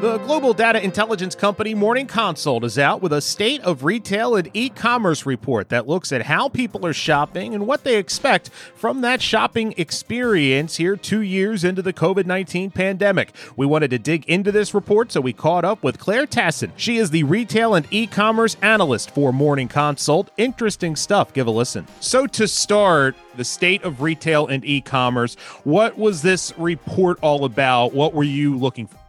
The 0.00 0.16
global 0.20 0.54
data 0.54 0.82
intelligence 0.82 1.34
company 1.34 1.74
Morning 1.74 2.06
Consult 2.06 2.64
is 2.64 2.78
out 2.78 3.02
with 3.02 3.12
a 3.12 3.20
state 3.20 3.60
of 3.60 3.84
retail 3.84 4.34
and 4.34 4.48
e 4.54 4.70
commerce 4.70 5.26
report 5.26 5.68
that 5.68 5.86
looks 5.86 6.10
at 6.10 6.22
how 6.22 6.48
people 6.48 6.86
are 6.86 6.94
shopping 6.94 7.54
and 7.54 7.66
what 7.66 7.84
they 7.84 7.98
expect 7.98 8.48
from 8.48 9.02
that 9.02 9.20
shopping 9.20 9.74
experience 9.76 10.76
here 10.76 10.96
two 10.96 11.20
years 11.20 11.64
into 11.64 11.82
the 11.82 11.92
COVID 11.92 12.24
19 12.24 12.70
pandemic. 12.70 13.34
We 13.56 13.66
wanted 13.66 13.90
to 13.90 13.98
dig 13.98 14.24
into 14.24 14.50
this 14.50 14.72
report, 14.72 15.12
so 15.12 15.20
we 15.20 15.34
caught 15.34 15.66
up 15.66 15.82
with 15.82 15.98
Claire 15.98 16.26
Tassin. 16.26 16.72
She 16.76 16.96
is 16.96 17.10
the 17.10 17.24
retail 17.24 17.74
and 17.74 17.86
e 17.90 18.06
commerce 18.06 18.56
analyst 18.62 19.10
for 19.10 19.34
Morning 19.34 19.68
Consult. 19.68 20.30
Interesting 20.38 20.96
stuff. 20.96 21.34
Give 21.34 21.46
a 21.46 21.50
listen. 21.50 21.86
So, 22.00 22.26
to 22.28 22.48
start, 22.48 23.16
the 23.36 23.44
state 23.44 23.82
of 23.82 24.00
retail 24.00 24.46
and 24.46 24.64
e 24.64 24.80
commerce, 24.80 25.34
what 25.64 25.98
was 25.98 26.22
this 26.22 26.54
report 26.56 27.18
all 27.20 27.44
about? 27.44 27.92
What 27.92 28.14
were 28.14 28.24
you 28.24 28.56
looking 28.56 28.86
for? 28.86 28.99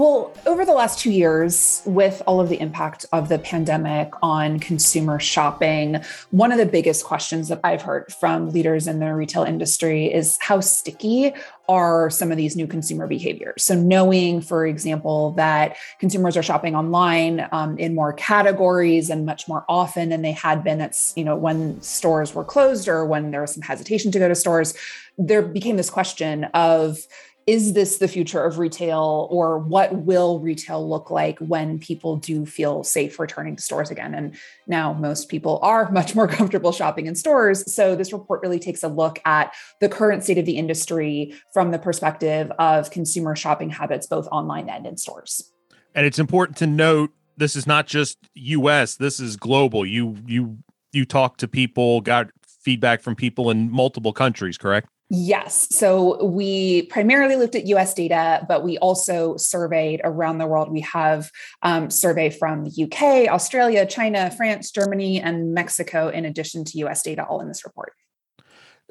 Well, 0.00 0.32
over 0.46 0.64
the 0.64 0.72
last 0.72 0.98
two 0.98 1.10
years, 1.10 1.82
with 1.84 2.22
all 2.26 2.40
of 2.40 2.48
the 2.48 2.58
impact 2.58 3.04
of 3.12 3.28
the 3.28 3.38
pandemic 3.38 4.14
on 4.22 4.58
consumer 4.58 5.20
shopping, 5.20 6.00
one 6.30 6.52
of 6.52 6.56
the 6.56 6.64
biggest 6.64 7.04
questions 7.04 7.48
that 7.48 7.60
I've 7.62 7.82
heard 7.82 8.10
from 8.18 8.48
leaders 8.48 8.86
in 8.86 8.98
the 8.98 9.12
retail 9.12 9.42
industry 9.42 10.10
is 10.10 10.38
how 10.40 10.60
sticky 10.60 11.34
are 11.68 12.08
some 12.08 12.30
of 12.30 12.38
these 12.38 12.56
new 12.56 12.66
consumer 12.66 13.06
behaviors? 13.06 13.62
So, 13.62 13.74
knowing, 13.74 14.40
for 14.40 14.66
example, 14.66 15.32
that 15.32 15.76
consumers 15.98 16.34
are 16.34 16.42
shopping 16.42 16.74
online 16.74 17.46
um, 17.52 17.76
in 17.76 17.94
more 17.94 18.14
categories 18.14 19.10
and 19.10 19.26
much 19.26 19.48
more 19.48 19.66
often 19.68 20.08
than 20.08 20.22
they 20.22 20.32
had 20.32 20.64
been. 20.64 20.78
That's 20.78 21.12
you 21.14 21.24
know 21.24 21.36
when 21.36 21.78
stores 21.82 22.34
were 22.34 22.42
closed 22.42 22.88
or 22.88 23.04
when 23.04 23.32
there 23.32 23.42
was 23.42 23.52
some 23.52 23.62
hesitation 23.62 24.10
to 24.12 24.18
go 24.18 24.28
to 24.28 24.34
stores. 24.34 24.72
There 25.18 25.42
became 25.42 25.76
this 25.76 25.90
question 25.90 26.44
of 26.54 27.06
is 27.50 27.72
this 27.72 27.98
the 27.98 28.06
future 28.06 28.44
of 28.44 28.60
retail 28.60 29.26
or 29.28 29.58
what 29.58 29.92
will 29.92 30.38
retail 30.38 30.88
look 30.88 31.10
like 31.10 31.36
when 31.40 31.80
people 31.80 32.16
do 32.16 32.46
feel 32.46 32.84
safe 32.84 33.18
returning 33.18 33.56
to 33.56 33.62
stores 33.62 33.90
again? 33.90 34.14
And 34.14 34.36
now 34.68 34.92
most 34.92 35.28
people 35.28 35.58
are 35.60 35.90
much 35.92 36.14
more 36.14 36.28
comfortable 36.28 36.70
shopping 36.70 37.06
in 37.06 37.16
stores. 37.16 37.70
So 37.72 37.96
this 37.96 38.12
report 38.12 38.40
really 38.42 38.60
takes 38.60 38.84
a 38.84 38.88
look 38.88 39.18
at 39.24 39.52
the 39.80 39.88
current 39.88 40.22
state 40.22 40.38
of 40.38 40.46
the 40.46 40.58
industry 40.58 41.34
from 41.52 41.72
the 41.72 41.78
perspective 41.80 42.52
of 42.60 42.92
consumer 42.92 43.34
shopping 43.34 43.70
habits 43.70 44.06
both 44.06 44.28
online 44.30 44.68
and 44.68 44.86
in 44.86 44.96
stores. 44.96 45.50
And 45.92 46.06
it's 46.06 46.20
important 46.20 46.56
to 46.58 46.68
note 46.68 47.10
this 47.36 47.56
is 47.56 47.66
not 47.66 47.88
just 47.88 48.18
us 48.36 48.94
this 48.94 49.18
is 49.18 49.36
global. 49.36 49.84
You 49.84 50.18
you 50.24 50.58
you 50.92 51.04
talk 51.04 51.36
to 51.38 51.48
people 51.48 52.00
got 52.00 52.30
feedback 52.46 53.02
from 53.02 53.16
people 53.16 53.50
in 53.50 53.72
multiple 53.72 54.12
countries 54.12 54.56
correct 54.56 54.88
Yes. 55.12 55.66
So 55.76 56.24
we 56.24 56.82
primarily 56.82 57.34
looked 57.34 57.56
at 57.56 57.66
US 57.66 57.94
data, 57.94 58.46
but 58.48 58.62
we 58.62 58.78
also 58.78 59.36
surveyed 59.36 60.00
around 60.04 60.38
the 60.38 60.46
world. 60.46 60.70
We 60.70 60.82
have 60.82 61.32
um, 61.62 61.90
survey 61.90 62.30
from 62.30 62.62
the 62.62 62.84
UK, 62.84 63.28
Australia, 63.28 63.84
China, 63.84 64.30
France, 64.30 64.70
Germany, 64.70 65.20
and 65.20 65.52
Mexico, 65.52 66.08
in 66.08 66.24
addition 66.24 66.64
to 66.66 66.78
US 66.84 67.02
data, 67.02 67.24
all 67.24 67.40
in 67.40 67.48
this 67.48 67.64
report. 67.64 67.92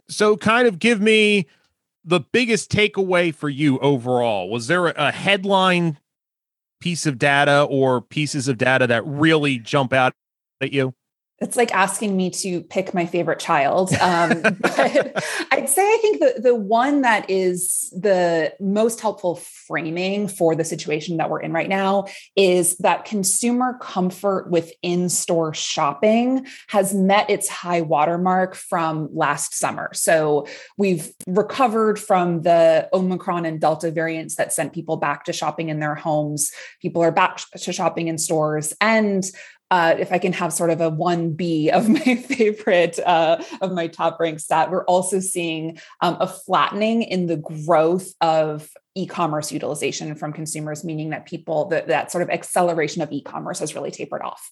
So, 0.09 0.35
kind 0.35 0.67
of 0.67 0.77
give 0.77 0.99
me 0.99 1.47
the 2.03 2.19
biggest 2.19 2.69
takeaway 2.69 3.33
for 3.33 3.47
you 3.47 3.79
overall. 3.79 4.49
Was 4.49 4.67
there 4.67 4.87
a 4.87 5.11
headline 5.11 5.99
piece 6.81 7.05
of 7.05 7.17
data 7.17 7.63
or 7.63 8.02
pieces 8.02 8.49
of 8.49 8.58
data 8.58 8.87
that 8.87 9.05
really 9.05 9.58
jump 9.58 9.93
out 9.93 10.13
at 10.59 10.73
you? 10.73 10.93
It's 11.42 11.55
like 11.55 11.73
asking 11.73 12.16
me 12.16 12.30
to 12.30 12.61
pick 12.61 12.94
my 12.94 13.05
favorite 13.05 13.39
child. 13.39 13.92
Um, 14.10 14.42
but 14.60 15.22
I'd 15.52 15.70
say 15.70 15.83
I 15.83 15.98
think 16.02 16.20
the 16.20 16.42
the 16.42 16.55
one 16.55 17.02
that 17.02 17.30
is 17.30 17.94
the 17.95 18.54
most 18.60 19.02
helpful 19.02 19.36
framing 19.36 20.27
for 20.27 20.55
the 20.55 20.64
situation 20.64 21.17
that 21.17 21.30
we're 21.30 21.42
in 21.42 21.54
right 21.54 21.70
now 21.70 22.05
is 22.36 22.76
that 22.77 23.05
consumer 23.05 23.77
comfort 23.80 24.50
with 24.50 24.72
in-store 24.82 25.54
shopping 25.54 26.48
has 26.67 26.94
met 26.94 27.30
its 27.30 27.48
high 27.48 27.82
watermark 27.82 28.56
from 28.56 29.10
last 29.14 29.54
summer. 29.54 29.92
So 29.94 30.48
we've 30.77 31.11
recovered 31.27 32.00
from 32.00 32.42
the 32.42 32.89
Omicron 32.94 33.45
and 33.45 33.61
Delta 33.61 33.92
variants 33.92 34.36
that 34.36 34.54
sent 34.54 34.73
people 34.73 34.98
back 34.98 35.26
to 35.26 35.33
shopping 35.33 35.70
in 35.70 35.80
their 35.80 35.95
homes. 35.95 36.52
People 36.82 37.04
are 37.04 37.11
back 37.11 37.42
to 37.56 37.71
shopping 37.71 38.08
in 38.08 38.17
stores. 38.17 38.73
And 38.82 39.23
uh, 39.71 39.95
if 39.99 40.11
I 40.11 40.17
can 40.17 40.33
have 40.33 40.52
sort 40.52 40.71
of 40.71 40.81
a 40.81 40.91
1B 40.91 41.69
of 41.69 41.87
my 41.89 42.15
favorite, 42.15 42.99
uh, 42.99 43.43
of 43.61 43.71
my 43.71 43.87
top 43.87 44.19
ranked 44.19 44.41
stat, 44.41 44.71
we're 44.71 44.85
also 44.85 45.19
seeing 45.19 45.80
um, 46.02 46.17
a 46.19 46.27
flattening 46.27 47.03
in 47.03 47.27
the 47.27 47.37
growth 47.37 48.13
of 48.21 48.69
e-commerce 48.95 49.52
utilization 49.52 50.15
from 50.15 50.33
consumers, 50.33 50.83
meaning 50.83 51.11
that 51.11 51.25
people, 51.25 51.65
that, 51.65 51.87
that 51.87 52.11
sort 52.11 52.21
of 52.21 52.29
acceleration 52.29 53.02
of 53.02 53.11
e-commerce 53.11 53.59
has 53.59 53.75
really 53.75 53.91
tapered 53.91 54.21
off. 54.21 54.52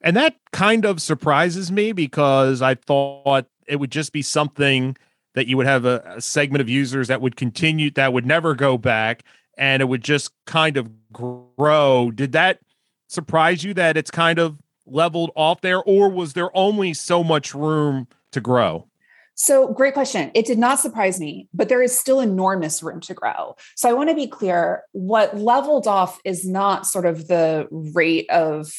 And 0.00 0.16
that 0.16 0.36
kind 0.52 0.84
of 0.84 1.00
surprises 1.00 1.72
me 1.72 1.92
because 1.92 2.60
I 2.60 2.74
thought 2.74 3.46
it 3.66 3.76
would 3.76 3.90
just 3.90 4.12
be 4.12 4.22
something 4.22 4.96
that 5.34 5.46
you 5.46 5.56
would 5.56 5.66
have 5.66 5.84
a, 5.84 6.02
a 6.16 6.20
segment 6.20 6.60
of 6.60 6.68
users 6.68 7.08
that 7.08 7.20
would 7.20 7.36
continue, 7.36 7.90
that 7.92 8.12
would 8.12 8.26
never 8.26 8.54
go 8.54 8.78
back 8.78 9.24
and 9.56 9.80
it 9.80 9.86
would 9.86 10.02
just 10.02 10.32
kind 10.46 10.76
of 10.76 10.90
grow. 11.12 12.10
Did 12.10 12.32
that 12.32 12.58
surprise 13.06 13.64
you 13.64 13.74
that 13.74 13.96
it's 13.96 14.10
kind 14.10 14.38
of 14.38 14.58
leveled 14.86 15.30
off 15.34 15.60
there, 15.60 15.82
or 15.82 16.08
was 16.08 16.34
there 16.34 16.54
only 16.56 16.94
so 16.94 17.24
much 17.24 17.54
room 17.54 18.08
to 18.32 18.40
grow? 18.40 18.86
So, 19.36 19.72
great 19.72 19.94
question. 19.94 20.30
It 20.34 20.46
did 20.46 20.58
not 20.58 20.78
surprise 20.78 21.18
me, 21.18 21.48
but 21.52 21.68
there 21.68 21.82
is 21.82 21.96
still 21.96 22.20
enormous 22.20 22.82
room 22.82 23.00
to 23.00 23.14
grow. 23.14 23.56
So, 23.74 23.88
I 23.88 23.92
want 23.92 24.08
to 24.10 24.14
be 24.14 24.28
clear 24.28 24.84
what 24.92 25.36
leveled 25.36 25.88
off 25.88 26.20
is 26.24 26.46
not 26.46 26.86
sort 26.86 27.04
of 27.04 27.26
the 27.26 27.66
rate 27.70 28.30
of 28.30 28.72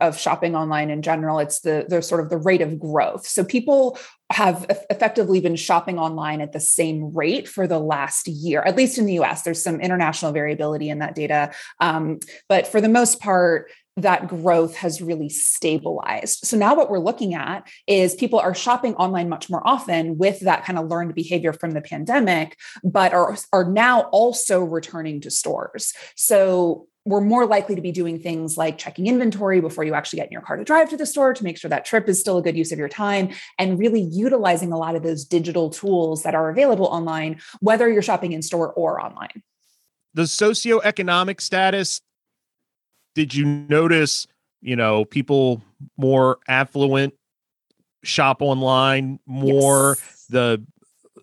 of 0.00 0.18
shopping 0.18 0.54
online 0.54 0.90
in 0.90 1.02
general, 1.02 1.38
it's 1.38 1.60
the 1.60 1.86
the 1.88 2.02
sort 2.02 2.20
of 2.20 2.28
the 2.28 2.36
rate 2.36 2.60
of 2.60 2.78
growth. 2.78 3.26
So, 3.26 3.42
people 3.42 3.98
have 4.32 4.66
effectively 4.90 5.40
been 5.40 5.56
shopping 5.56 5.98
online 5.98 6.40
at 6.40 6.52
the 6.52 6.60
same 6.60 7.14
rate 7.14 7.48
for 7.48 7.66
the 7.66 7.78
last 7.78 8.26
year, 8.26 8.62
at 8.62 8.76
least 8.76 8.98
in 8.98 9.06
the 9.06 9.20
US. 9.20 9.42
There's 9.42 9.62
some 9.62 9.80
international 9.80 10.32
variability 10.32 10.88
in 10.88 10.98
that 10.98 11.14
data. 11.14 11.52
Um, 11.80 12.18
but 12.48 12.66
for 12.66 12.80
the 12.80 12.88
most 12.88 13.20
part, 13.20 13.70
that 13.96 14.28
growth 14.28 14.74
has 14.76 15.02
really 15.02 15.28
stabilized. 15.28 16.46
So 16.46 16.56
now 16.56 16.74
what 16.74 16.90
we're 16.90 16.98
looking 16.98 17.34
at 17.34 17.68
is 17.86 18.14
people 18.14 18.38
are 18.38 18.54
shopping 18.54 18.94
online 18.94 19.28
much 19.28 19.50
more 19.50 19.66
often 19.66 20.16
with 20.16 20.40
that 20.40 20.64
kind 20.64 20.78
of 20.78 20.88
learned 20.88 21.14
behavior 21.14 21.52
from 21.52 21.72
the 21.72 21.82
pandemic, 21.82 22.56
but 22.82 23.12
are, 23.12 23.36
are 23.52 23.70
now 23.70 24.02
also 24.12 24.60
returning 24.62 25.20
to 25.22 25.30
stores. 25.30 25.92
So 26.16 26.86
we're 27.04 27.20
more 27.20 27.46
likely 27.46 27.74
to 27.74 27.82
be 27.82 27.92
doing 27.92 28.18
things 28.18 28.56
like 28.56 28.78
checking 28.78 29.08
inventory 29.08 29.60
before 29.60 29.84
you 29.84 29.92
actually 29.92 30.18
get 30.18 30.28
in 30.28 30.32
your 30.32 30.40
car 30.40 30.56
to 30.56 30.64
drive 30.64 30.88
to 30.90 30.96
the 30.96 31.04
store 31.04 31.34
to 31.34 31.44
make 31.44 31.58
sure 31.58 31.68
that 31.68 31.84
trip 31.84 32.08
is 32.08 32.20
still 32.20 32.38
a 32.38 32.42
good 32.42 32.56
use 32.56 32.70
of 32.70 32.78
your 32.78 32.88
time 32.88 33.30
and 33.58 33.78
really 33.78 34.00
utilizing 34.00 34.72
a 34.72 34.78
lot 34.78 34.94
of 34.94 35.02
those 35.02 35.24
digital 35.24 35.68
tools 35.68 36.22
that 36.22 36.34
are 36.34 36.48
available 36.48 36.86
online, 36.86 37.40
whether 37.60 37.90
you're 37.90 38.02
shopping 38.02 38.32
in 38.32 38.40
store 38.40 38.72
or 38.72 39.04
online. 39.04 39.42
The 40.14 40.22
socioeconomic 40.22 41.40
status 41.40 42.00
did 43.14 43.34
you 43.34 43.44
notice, 43.44 44.26
you 44.60 44.76
know, 44.76 45.04
people 45.04 45.62
more 45.96 46.38
affluent 46.48 47.14
shop 48.02 48.42
online 48.42 49.18
more, 49.26 49.96
yes. 49.98 50.26
the 50.28 50.66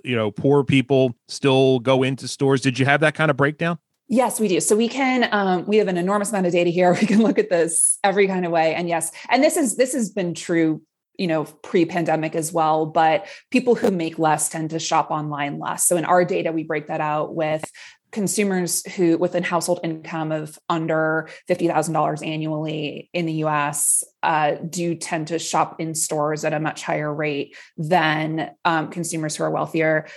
you 0.04 0.16
know, 0.16 0.32
poor 0.32 0.64
people 0.64 1.16
still 1.28 1.80
go 1.80 2.04
into 2.04 2.28
stores? 2.28 2.62
Did 2.62 2.80
you 2.80 2.86
have 2.86 3.02
that 3.02 3.16
kind 3.16 3.30
of 3.30 3.38
breakdown? 3.38 3.80
Yes, 4.08 4.40
we 4.40 4.48
do. 4.48 4.60
So 4.60 4.76
we 4.76 4.88
can 4.88 5.28
um, 5.32 5.66
we 5.68 5.78
have 5.78 5.88
an 5.88 5.98
enormous 5.98 6.32
amount 6.32 6.48
of 6.48 6.52
data 6.52 6.70
here. 6.70 6.94
We 7.02 7.08
can 7.08 7.22
look 7.22 7.38
at 7.38 7.50
this 7.50 8.00
every 8.04 8.28
kind 8.28 8.46
of 8.46 8.52
way. 8.52 8.74
And 8.74 8.90
yes, 8.90 9.12
and 9.30 9.44
this 9.44 9.56
is 9.58 9.78
this 9.78 9.94
has 9.94 10.10
been 10.10 10.34
true 10.34 10.82
you 11.20 11.28
know 11.28 11.44
pre-pandemic 11.44 12.34
as 12.34 12.54
well 12.54 12.86
but 12.86 13.28
people 13.52 13.76
who 13.76 13.92
make 13.92 14.18
less 14.18 14.48
tend 14.48 14.70
to 14.70 14.80
shop 14.80 15.12
online 15.12 15.60
less 15.60 15.86
so 15.86 15.98
in 15.98 16.06
our 16.06 16.24
data 16.24 16.52
we 16.52 16.64
break 16.64 16.88
that 16.88 17.02
out 17.02 17.36
with 17.36 17.70
consumers 18.12 18.86
who 18.94 19.18
with 19.18 19.36
a 19.36 19.42
household 19.42 19.80
income 19.84 20.32
of 20.32 20.58
under 20.68 21.30
$50,000 21.50 22.26
annually 22.26 23.10
in 23.14 23.26
the 23.26 23.34
US 23.46 24.04
uh, 24.24 24.56
do 24.68 24.96
tend 24.96 25.28
to 25.28 25.40
shop 25.40 25.80
in 25.80 25.96
stores 25.96 26.44
at 26.44 26.54
a 26.54 26.60
much 26.60 26.84
higher 26.84 27.14
rate 27.14 27.56
than 27.78 28.52
um, 28.66 28.90
consumers 28.90 29.36
who 29.36 29.44
are 29.44 29.52
wealthier. 29.52 30.08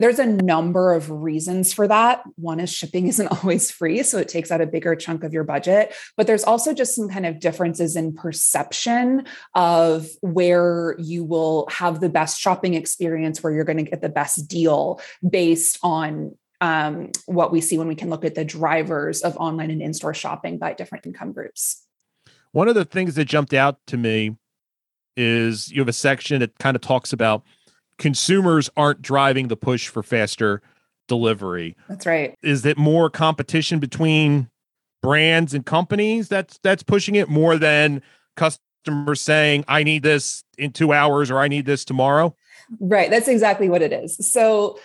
There's 0.00 0.18
a 0.18 0.26
number 0.26 0.94
of 0.94 1.10
reasons 1.10 1.74
for 1.74 1.86
that. 1.86 2.22
One 2.36 2.58
is 2.58 2.72
shipping 2.72 3.06
isn't 3.08 3.26
always 3.28 3.70
free, 3.70 4.02
so 4.02 4.18
it 4.18 4.28
takes 4.28 4.50
out 4.50 4.62
a 4.62 4.66
bigger 4.66 4.96
chunk 4.96 5.22
of 5.22 5.32
your 5.32 5.44
budget. 5.44 5.94
But 6.16 6.26
there's 6.26 6.42
also 6.42 6.72
just 6.72 6.96
some 6.96 7.08
kind 7.08 7.26
of 7.26 7.38
differences 7.38 7.96
in 7.96 8.14
perception 8.14 9.26
of 9.54 10.08
where 10.22 10.96
you 10.98 11.22
will 11.22 11.68
have 11.70 12.00
the 12.00 12.08
best 12.08 12.40
shopping 12.40 12.74
experience, 12.74 13.42
where 13.42 13.52
you're 13.52 13.64
going 13.64 13.84
to 13.84 13.90
get 13.90 14.00
the 14.00 14.08
best 14.08 14.48
deal 14.48 15.00
based 15.28 15.78
on 15.82 16.34
um, 16.60 17.10
what 17.26 17.52
we 17.52 17.60
see 17.60 17.78
when 17.78 17.88
we 17.88 17.94
can 17.94 18.10
look 18.10 18.24
at 18.24 18.34
the 18.34 18.44
drivers 18.44 19.22
of 19.22 19.36
online 19.36 19.70
and 19.70 19.82
in 19.82 19.94
store 19.94 20.14
shopping 20.14 20.58
by 20.58 20.72
different 20.72 21.06
income 21.06 21.32
groups. 21.32 21.86
One 22.52 22.68
of 22.68 22.74
the 22.74 22.84
things 22.84 23.14
that 23.14 23.26
jumped 23.26 23.54
out 23.54 23.78
to 23.86 23.96
me 23.96 24.36
is 25.16 25.70
you 25.70 25.80
have 25.80 25.88
a 25.88 25.92
section 25.92 26.40
that 26.40 26.58
kind 26.58 26.74
of 26.74 26.82
talks 26.82 27.12
about 27.12 27.44
consumers 27.98 28.70
aren't 28.76 29.02
driving 29.02 29.48
the 29.48 29.56
push 29.56 29.88
for 29.88 30.02
faster 30.02 30.62
delivery. 31.06 31.76
That's 31.88 32.06
right. 32.06 32.34
Is 32.42 32.64
it 32.64 32.78
more 32.78 33.10
competition 33.10 33.78
between 33.78 34.48
brands 35.02 35.54
and 35.54 35.64
companies 35.64 36.28
that's 36.28 36.58
that's 36.62 36.82
pushing 36.82 37.14
it 37.14 37.28
more 37.28 37.56
than 37.56 38.02
customers 38.36 39.20
saying 39.20 39.64
I 39.68 39.82
need 39.82 40.02
this 40.02 40.44
in 40.58 40.72
2 40.72 40.92
hours 40.92 41.30
or 41.30 41.38
I 41.38 41.48
need 41.48 41.66
this 41.66 41.84
tomorrow? 41.84 42.34
Right, 42.78 43.10
that's 43.10 43.28
exactly 43.28 43.68
what 43.68 43.82
it 43.82 43.92
is. 43.92 44.16
So 44.32 44.78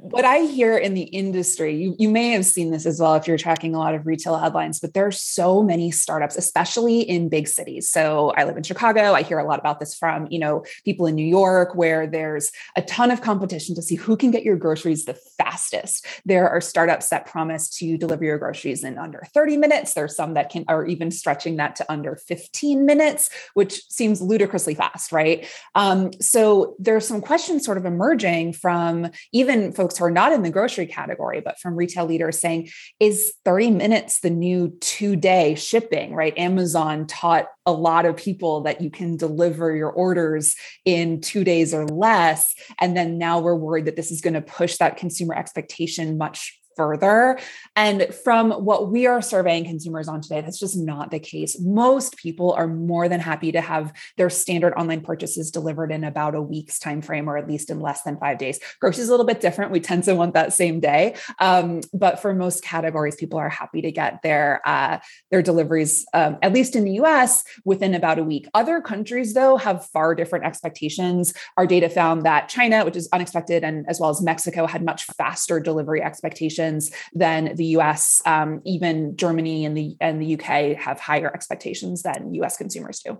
what 0.00 0.24
I 0.24 0.40
hear 0.40 0.76
in 0.76 0.94
the 0.94 1.02
industry, 1.02 1.74
you, 1.74 1.96
you 1.98 2.08
may 2.08 2.30
have 2.30 2.44
seen 2.44 2.70
this 2.70 2.86
as 2.86 3.00
well 3.00 3.14
if 3.14 3.26
you're 3.26 3.36
tracking 3.36 3.74
a 3.74 3.78
lot 3.78 3.94
of 3.94 4.06
retail 4.06 4.36
headlines, 4.38 4.78
but 4.78 4.94
there 4.94 5.06
are 5.06 5.12
so 5.12 5.62
many 5.62 5.90
startups, 5.90 6.36
especially 6.36 7.00
in 7.00 7.28
big 7.28 7.48
cities. 7.48 7.90
So 7.90 8.32
I 8.36 8.44
live 8.44 8.56
in 8.56 8.62
Chicago. 8.62 9.12
I 9.12 9.22
hear 9.22 9.38
a 9.38 9.44
lot 9.44 9.58
about 9.58 9.80
this 9.80 9.94
from, 9.94 10.28
you 10.30 10.38
know, 10.38 10.64
people 10.84 11.06
in 11.06 11.14
New 11.14 11.26
York, 11.26 11.74
where 11.74 12.06
there's 12.06 12.52
a 12.76 12.82
ton 12.82 13.10
of 13.10 13.22
competition 13.22 13.74
to 13.74 13.82
see 13.82 13.96
who 13.96 14.16
can 14.16 14.30
get 14.30 14.44
your 14.44 14.56
groceries 14.56 15.04
the 15.04 15.14
fastest. 15.14 16.06
There 16.24 16.48
are 16.48 16.60
startups 16.60 17.08
that 17.08 17.26
promise 17.26 17.68
to 17.78 17.98
deliver 17.98 18.24
your 18.24 18.38
groceries 18.38 18.84
in 18.84 18.98
under 18.98 19.24
30 19.34 19.56
minutes. 19.56 19.94
There's 19.94 20.14
some 20.14 20.34
that 20.34 20.50
can 20.50 20.64
are 20.68 20.86
even 20.86 21.10
stretching 21.10 21.56
that 21.56 21.76
to 21.76 21.92
under 21.92 22.16
15 22.16 22.86
minutes, 22.86 23.30
which 23.54 23.82
seems 23.88 24.22
ludicrously 24.22 24.74
fast, 24.74 25.12
right? 25.12 25.48
Um, 25.74 26.12
so 26.20 26.76
there's 26.78 27.06
some 27.06 27.20
questions 27.20 27.64
sort 27.64 27.78
of 27.78 27.84
emerging 27.84 28.52
from 28.52 29.10
even 29.32 29.72
folks 29.72 29.87
folks 29.88 29.98
who 29.98 30.04
are 30.04 30.10
not 30.10 30.32
in 30.32 30.42
the 30.42 30.50
grocery 30.50 30.86
category, 30.86 31.40
but 31.40 31.58
from 31.58 31.74
retail 31.74 32.04
leaders 32.04 32.38
saying, 32.38 32.68
is 33.00 33.32
30 33.46 33.70
minutes 33.70 34.20
the 34.20 34.28
new 34.28 34.76
two 34.80 35.16
day 35.16 35.54
shipping, 35.54 36.14
right? 36.14 36.36
Amazon 36.36 37.06
taught 37.06 37.46
a 37.64 37.72
lot 37.72 38.04
of 38.04 38.14
people 38.14 38.60
that 38.62 38.82
you 38.82 38.90
can 38.90 39.16
deliver 39.16 39.74
your 39.74 39.90
orders 39.90 40.56
in 40.84 41.22
two 41.22 41.42
days 41.42 41.72
or 41.72 41.86
less. 41.86 42.54
And 42.78 42.94
then 42.94 43.16
now 43.16 43.40
we're 43.40 43.54
worried 43.54 43.86
that 43.86 43.96
this 43.96 44.10
is 44.10 44.20
going 44.20 44.34
to 44.34 44.42
push 44.42 44.76
that 44.76 44.98
consumer 44.98 45.34
expectation 45.34 46.18
much 46.18 46.60
further. 46.78 47.38
And 47.74 48.14
from 48.14 48.52
what 48.52 48.90
we 48.90 49.06
are 49.06 49.20
surveying 49.20 49.64
consumers 49.64 50.06
on 50.06 50.20
today, 50.22 50.40
that's 50.40 50.60
just 50.60 50.76
not 50.76 51.10
the 51.10 51.18
case. 51.18 51.60
Most 51.60 52.16
people 52.16 52.52
are 52.52 52.68
more 52.68 53.08
than 53.08 53.18
happy 53.18 53.50
to 53.52 53.60
have 53.60 53.92
their 54.16 54.30
standard 54.30 54.72
online 54.74 55.00
purchases 55.00 55.50
delivered 55.50 55.90
in 55.90 56.04
about 56.04 56.36
a 56.36 56.40
week's 56.40 56.78
time 56.78 57.02
frame, 57.02 57.28
or 57.28 57.36
at 57.36 57.48
least 57.48 57.68
in 57.68 57.80
less 57.80 58.02
than 58.02 58.16
five 58.16 58.38
days. 58.38 58.60
Grocery 58.80 59.02
is 59.02 59.08
a 59.08 59.10
little 59.10 59.26
bit 59.26 59.40
different. 59.40 59.72
We 59.72 59.80
tend 59.80 60.04
to 60.04 60.14
want 60.14 60.34
that 60.34 60.52
same 60.52 60.78
day, 60.78 61.16
um, 61.40 61.80
but 61.92 62.20
for 62.20 62.32
most 62.32 62.62
categories, 62.62 63.16
people 63.16 63.40
are 63.40 63.48
happy 63.48 63.82
to 63.82 63.90
get 63.90 64.22
their 64.22 64.60
uh, 64.64 64.98
their 65.32 65.42
deliveries, 65.42 66.06
um, 66.14 66.38
at 66.42 66.52
least 66.52 66.76
in 66.76 66.84
the 66.84 66.92
U.S., 66.92 67.42
within 67.64 67.92
about 67.94 68.20
a 68.20 68.24
week. 68.24 68.46
Other 68.54 68.80
countries, 68.80 69.34
though, 69.34 69.56
have 69.56 69.84
far 69.86 70.14
different 70.14 70.44
expectations. 70.44 71.34
Our 71.56 71.66
data 71.66 71.88
found 71.88 72.22
that 72.22 72.48
China, 72.48 72.84
which 72.84 72.96
is 72.96 73.08
unexpected, 73.12 73.64
and 73.64 73.84
as 73.88 73.98
well 73.98 74.10
as 74.10 74.22
Mexico, 74.22 74.66
had 74.66 74.84
much 74.84 75.04
faster 75.06 75.58
delivery 75.58 76.02
expectations 76.02 76.67
than 77.12 77.54
the 77.54 77.64
US. 77.76 78.22
Um, 78.26 78.60
even 78.64 79.16
Germany 79.16 79.64
and 79.64 79.76
the 79.76 79.96
and 80.00 80.20
the 80.20 80.34
UK 80.34 80.76
have 80.76 81.00
higher 81.00 81.32
expectations 81.32 82.02
than 82.02 82.34
US 82.34 82.56
consumers 82.56 83.00
do. 83.00 83.18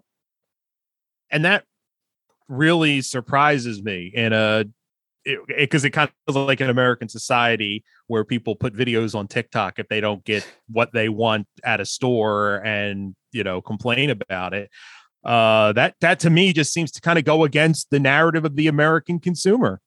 And 1.30 1.44
that 1.44 1.64
really 2.48 3.02
surprises 3.02 3.82
me 3.82 4.10
in 4.14 4.32
a 4.32 4.64
because 5.24 5.84
it, 5.84 5.88
it, 5.88 5.90
it, 5.90 5.92
kind 5.92 6.10
of 6.26 6.36
like 6.36 6.60
an 6.60 6.70
American 6.70 7.08
society 7.08 7.84
where 8.06 8.24
people 8.24 8.56
put 8.56 8.74
videos 8.74 9.14
on 9.14 9.28
TikTok 9.28 9.78
if 9.78 9.88
they 9.88 10.00
don't 10.00 10.24
get 10.24 10.46
what 10.68 10.92
they 10.92 11.08
want 11.08 11.46
at 11.64 11.80
a 11.80 11.84
store 11.84 12.64
and 12.64 13.14
you 13.32 13.44
know 13.44 13.60
complain 13.60 14.10
about 14.10 14.54
it. 14.54 14.70
Uh, 15.24 15.72
that 15.72 15.94
that 16.00 16.20
to 16.20 16.30
me 16.30 16.52
just 16.52 16.72
seems 16.72 16.90
to 16.92 17.00
kind 17.00 17.18
of 17.18 17.24
go 17.24 17.44
against 17.44 17.90
the 17.90 18.00
narrative 18.00 18.44
of 18.44 18.56
the 18.56 18.68
American 18.68 19.18
consumer. 19.18 19.80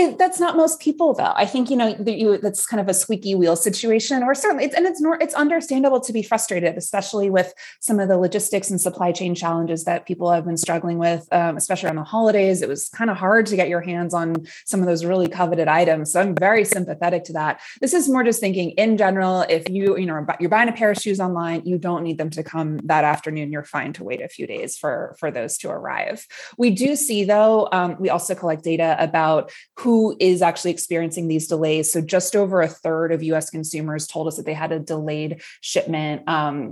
It, 0.00 0.16
that's 0.16 0.40
not 0.40 0.56
most 0.56 0.80
people, 0.80 1.12
though. 1.12 1.32
I 1.36 1.44
think 1.44 1.68
you 1.68 1.76
know 1.76 1.92
that 1.92 2.16
you, 2.16 2.38
that's 2.38 2.64
kind 2.64 2.80
of 2.80 2.88
a 2.88 2.94
squeaky 2.94 3.34
wheel 3.34 3.54
situation, 3.54 4.22
or 4.22 4.34
certainly, 4.34 4.64
it's, 4.64 4.74
and 4.74 4.86
it's 4.86 4.98
nor, 4.98 5.18
it's 5.20 5.34
understandable 5.34 6.00
to 6.00 6.12
be 6.12 6.22
frustrated, 6.22 6.78
especially 6.78 7.28
with 7.28 7.52
some 7.80 8.00
of 8.00 8.08
the 8.08 8.16
logistics 8.16 8.70
and 8.70 8.80
supply 8.80 9.12
chain 9.12 9.34
challenges 9.34 9.84
that 9.84 10.06
people 10.06 10.30
have 10.30 10.46
been 10.46 10.56
struggling 10.56 10.96
with, 10.96 11.28
um, 11.32 11.58
especially 11.58 11.90
on 11.90 11.96
the 11.96 12.02
holidays. 12.02 12.62
It 12.62 12.68
was 12.68 12.88
kind 12.88 13.10
of 13.10 13.18
hard 13.18 13.44
to 13.46 13.56
get 13.56 13.68
your 13.68 13.82
hands 13.82 14.14
on 14.14 14.46
some 14.64 14.80
of 14.80 14.86
those 14.86 15.04
really 15.04 15.28
coveted 15.28 15.68
items. 15.68 16.12
So 16.12 16.20
I'm 16.22 16.34
very 16.34 16.64
sympathetic 16.64 17.24
to 17.24 17.34
that. 17.34 17.60
This 17.82 17.92
is 17.92 18.08
more 18.08 18.24
just 18.24 18.40
thinking 18.40 18.70
in 18.70 18.96
general. 18.96 19.42
If 19.50 19.68
you 19.68 19.98
you 19.98 20.06
know 20.06 20.26
you're 20.40 20.48
buying 20.48 20.70
a 20.70 20.72
pair 20.72 20.92
of 20.92 20.96
shoes 20.96 21.20
online, 21.20 21.62
you 21.66 21.76
don't 21.76 22.04
need 22.04 22.16
them 22.16 22.30
to 22.30 22.42
come 22.42 22.78
that 22.84 23.04
afternoon. 23.04 23.52
You're 23.52 23.64
fine 23.64 23.92
to 23.94 24.04
wait 24.04 24.22
a 24.22 24.28
few 24.28 24.46
days 24.46 24.78
for 24.78 25.14
for 25.18 25.30
those 25.30 25.58
to 25.58 25.68
arrive. 25.68 26.26
We 26.56 26.70
do 26.70 26.96
see 26.96 27.24
though. 27.24 27.68
Um, 27.70 27.96
we 28.00 28.08
also 28.08 28.34
collect 28.34 28.64
data 28.64 28.96
about 28.98 29.52
who 29.90 30.16
is 30.20 30.40
actually 30.40 30.70
experiencing 30.70 31.26
these 31.26 31.48
delays. 31.48 31.92
So, 31.92 32.00
just 32.00 32.36
over 32.36 32.62
a 32.62 32.68
third 32.68 33.10
of 33.10 33.24
US 33.24 33.50
consumers 33.50 34.06
told 34.06 34.28
us 34.28 34.36
that 34.36 34.46
they 34.46 34.54
had 34.54 34.70
a 34.70 34.78
delayed 34.78 35.42
shipment. 35.60 36.28
Um, 36.28 36.70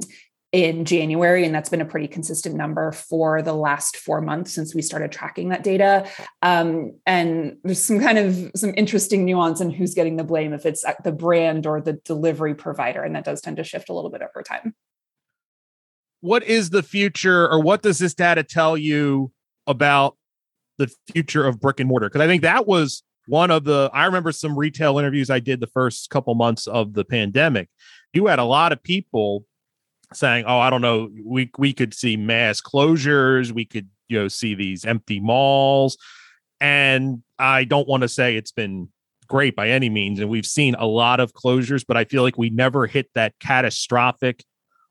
in 0.51 0.87
January, 0.87 1.45
and 1.45 1.55
that's 1.55 1.69
been 1.69 1.83
a 1.83 1.85
pretty 1.85 2.09
consistent 2.09 2.55
number 2.55 2.91
for 2.93 3.43
the 3.43 3.53
last 3.53 3.99
four 3.99 4.23
months 4.23 4.51
since 4.51 4.75
we 4.75 4.81
started 4.81 5.13
tracking 5.13 5.51
that 5.51 5.63
data. 5.63 6.09
Um, 6.41 6.93
and 7.05 7.59
there's 7.65 7.85
some 7.85 8.01
kind 8.01 8.17
of 8.17 8.51
some 8.57 8.73
interesting 8.75 9.27
nuance 9.27 9.61
in 9.61 9.71
who's 9.71 9.93
getting 9.93 10.17
the 10.17 10.25
blame 10.25 10.55
if 10.55 10.65
it's 10.65 10.87
the 11.05 11.13
brand 11.13 11.67
or 11.67 11.83
the 11.83 11.95
delivery 12.05 12.55
provider, 12.55 13.03
and 13.03 13.15
that 13.15 13.27
does 13.27 13.43
tend 13.43 13.59
to 13.59 13.65
shift 13.65 13.91
a 13.91 13.93
little 13.93 14.11
bit 14.11 14.23
over 14.23 14.43
time. 14.43 14.75
What 16.21 16.45
is 16.45 16.71
the 16.71 16.83
future, 16.83 17.47
or 17.47 17.61
what 17.61 17.83
does 17.83 17.99
this 17.99 18.15
data 18.15 18.43
tell 18.43 18.79
you 18.79 19.33
about 19.67 20.17
the 20.79 20.91
future 21.13 21.47
of 21.47 21.61
brick 21.61 21.81
and 21.81 21.89
mortar 21.89 22.09
because 22.09 22.21
i 22.21 22.27
think 22.27 22.43
that 22.43 22.67
was 22.67 23.03
one 23.29 23.51
of 23.51 23.65
the 23.65 23.91
i 23.93 24.05
remember 24.05 24.33
some 24.33 24.59
retail 24.59 24.99
interviews 24.99 25.31
i 25.31 25.39
did 25.39 25.61
the 25.61 25.67
first 25.69 26.11
couple 26.11 26.35
months 26.35 26.67
of 26.67 26.95
the 26.95 27.05
pandemic. 27.05 27.69
You 28.13 28.27
had 28.27 28.39
a 28.39 28.45
lot 28.45 28.73
of 28.73 28.83
people 28.83 29.45
saying 30.13 30.45
oh 30.47 30.59
i 30.59 30.71
don't 30.71 30.83
know 30.83 31.11
we 31.25 31.51
we 31.59 31.73
could 31.73 31.95
see 31.95 32.17
mass 32.17 32.61
closures 32.61 33.53
we 33.53 33.65
could 33.65 33.89
you 34.09 34.19
know 34.19 34.29
see 34.29 34.55
these 34.55 34.85
empty 34.85 35.21
malls. 35.21 35.97
And 36.61 37.23
i 37.39 37.65
don't 37.65 37.89
want 37.89 38.03
to 38.03 38.09
say 38.09 38.37
it's 38.37 38.53
been 38.53 38.89
great 39.29 39.55
by 39.55 39.69
any 39.69 39.91
means 39.91 40.19
and 40.21 40.31
we've 40.31 40.47
seen 40.47 40.75
a 40.77 40.87
lot 40.87 41.21
of 41.21 41.35
closures 41.35 41.85
but 41.87 41.97
i 41.99 42.05
feel 42.05 42.23
like 42.23 42.39
we 42.39 42.49
never 42.49 42.87
hit 42.87 43.11
that 43.15 43.35
catastrophic 43.39 44.43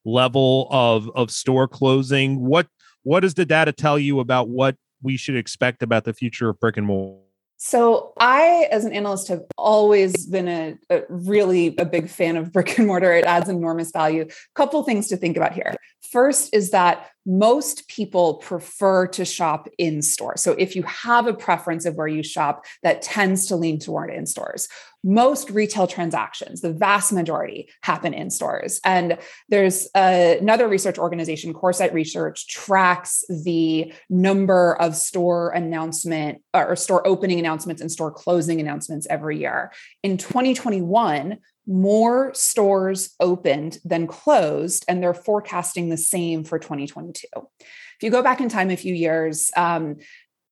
level 0.07 0.67
of 0.71 1.11
of 1.13 1.29
store 1.29 1.67
closing. 1.67 2.39
What 2.39 2.67
what 3.03 3.19
does 3.19 3.35
the 3.35 3.45
data 3.45 3.71
tell 3.71 3.99
you 3.99 4.19
about 4.19 4.49
what 4.49 4.75
we 5.01 5.17
should 5.17 5.35
expect 5.35 5.83
about 5.83 6.05
the 6.05 6.13
future 6.13 6.49
of 6.49 6.59
brick 6.59 6.77
and 6.77 6.87
mortar? 6.87 7.26
So 7.57 8.13
I, 8.19 8.67
as 8.71 8.85
an 8.85 8.93
analyst, 8.93 9.27
have 9.29 9.41
always 9.57 10.27
been 10.27 10.47
a, 10.47 10.77
a, 10.91 11.01
really 11.09 11.75
a 11.77 11.85
big 11.85 12.07
fan 12.07 12.37
of 12.37 12.51
brick 12.51 12.77
and 12.77 12.87
mortar. 12.87 13.11
It 13.13 13.25
adds 13.25 13.49
enormous 13.49 13.91
value. 13.91 14.27
Couple 14.53 14.83
things 14.83 15.07
to 15.07 15.17
think 15.17 15.37
about 15.37 15.53
here. 15.53 15.75
First 16.11 16.53
is 16.53 16.69
that 16.71 17.09
most 17.27 17.89
people 17.89 18.35
prefer 18.35 19.05
to 19.05 19.25
shop 19.25 19.67
in 19.77 20.01
store. 20.01 20.37
So 20.37 20.53
if 20.53 20.77
you 20.77 20.83
have 20.83 21.27
a 21.27 21.33
preference 21.33 21.85
of 21.85 21.95
where 21.95 22.07
you 22.07 22.23
shop, 22.23 22.65
that 22.83 23.01
tends 23.01 23.47
to 23.47 23.57
lean 23.57 23.79
toward 23.79 24.09
in 24.09 24.25
stores. 24.25 24.69
Most 25.03 25.49
retail 25.49 25.87
transactions, 25.87 26.61
the 26.61 26.71
vast 26.71 27.11
majority, 27.11 27.69
happen 27.81 28.13
in 28.13 28.29
stores. 28.29 28.79
And 28.85 29.17
there's 29.49 29.87
uh, 29.93 30.35
another 30.39 30.69
research 30.69 30.97
organization, 30.97 31.53
Coresight 31.53 31.93
Research, 31.93 32.47
tracks 32.47 33.25
the 33.29 33.93
number 34.09 34.79
of 34.81 34.95
store 34.95 35.49
announcement 35.49 36.41
or 36.53 36.77
store 36.77 37.05
opening 37.05 37.39
announcements 37.39 37.81
and 37.81 37.91
store 37.91 38.11
closing 38.11 38.61
announcements 38.61 39.05
every 39.09 39.37
year. 39.37 39.71
In 40.01 40.17
2021, 40.17 41.37
more 41.67 42.33
stores 42.33 43.13
opened 43.19 43.79
than 43.83 44.07
closed, 44.07 44.85
and 44.87 45.03
they're 45.03 45.13
forecasting 45.13 45.89
the 45.89 45.97
same 45.97 46.43
for 46.43 46.57
2022. 46.57 47.27
If 47.35 48.03
you 48.03 48.09
go 48.09 48.23
back 48.23 48.41
in 48.41 48.49
time 48.49 48.69
a 48.69 48.77
few 48.77 48.93
years, 48.93 49.51
um, 49.57 49.97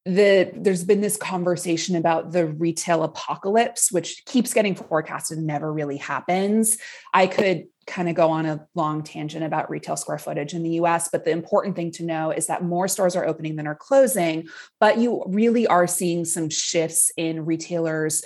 the, 0.05 0.51
there's 0.55 0.83
been 0.83 1.01
this 1.01 1.17
conversation 1.17 1.95
about 1.95 2.31
the 2.31 2.45
retail 2.45 3.03
apocalypse, 3.03 3.91
which 3.91 4.23
keeps 4.25 4.53
getting 4.53 4.75
forecasted 4.75 5.39
and 5.39 5.47
never 5.47 5.71
really 5.73 5.97
happens. 5.97 6.77
I 7.11 7.25
could 7.25 7.65
kind 7.87 8.09
of 8.09 8.15
go 8.15 8.29
on 8.29 8.45
a 8.45 8.67
long 8.75 9.03
tangent 9.03 9.43
about 9.43 9.69
retail 9.69 9.95
square 9.95 10.17
footage 10.17 10.53
in 10.53 10.63
the 10.63 10.71
US, 10.81 11.09
but 11.11 11.23
the 11.23 11.31
important 11.31 11.75
thing 11.75 11.91
to 11.91 12.03
know 12.03 12.31
is 12.31 12.47
that 12.47 12.63
more 12.63 12.87
stores 12.87 13.15
are 13.15 13.25
opening 13.25 13.55
than 13.55 13.67
are 13.67 13.75
closing, 13.75 14.47
but 14.79 14.99
you 14.99 15.23
really 15.27 15.65
are 15.67 15.87
seeing 15.87 16.23
some 16.25 16.49
shifts 16.49 17.11
in 17.17 17.45
retailers. 17.45 18.23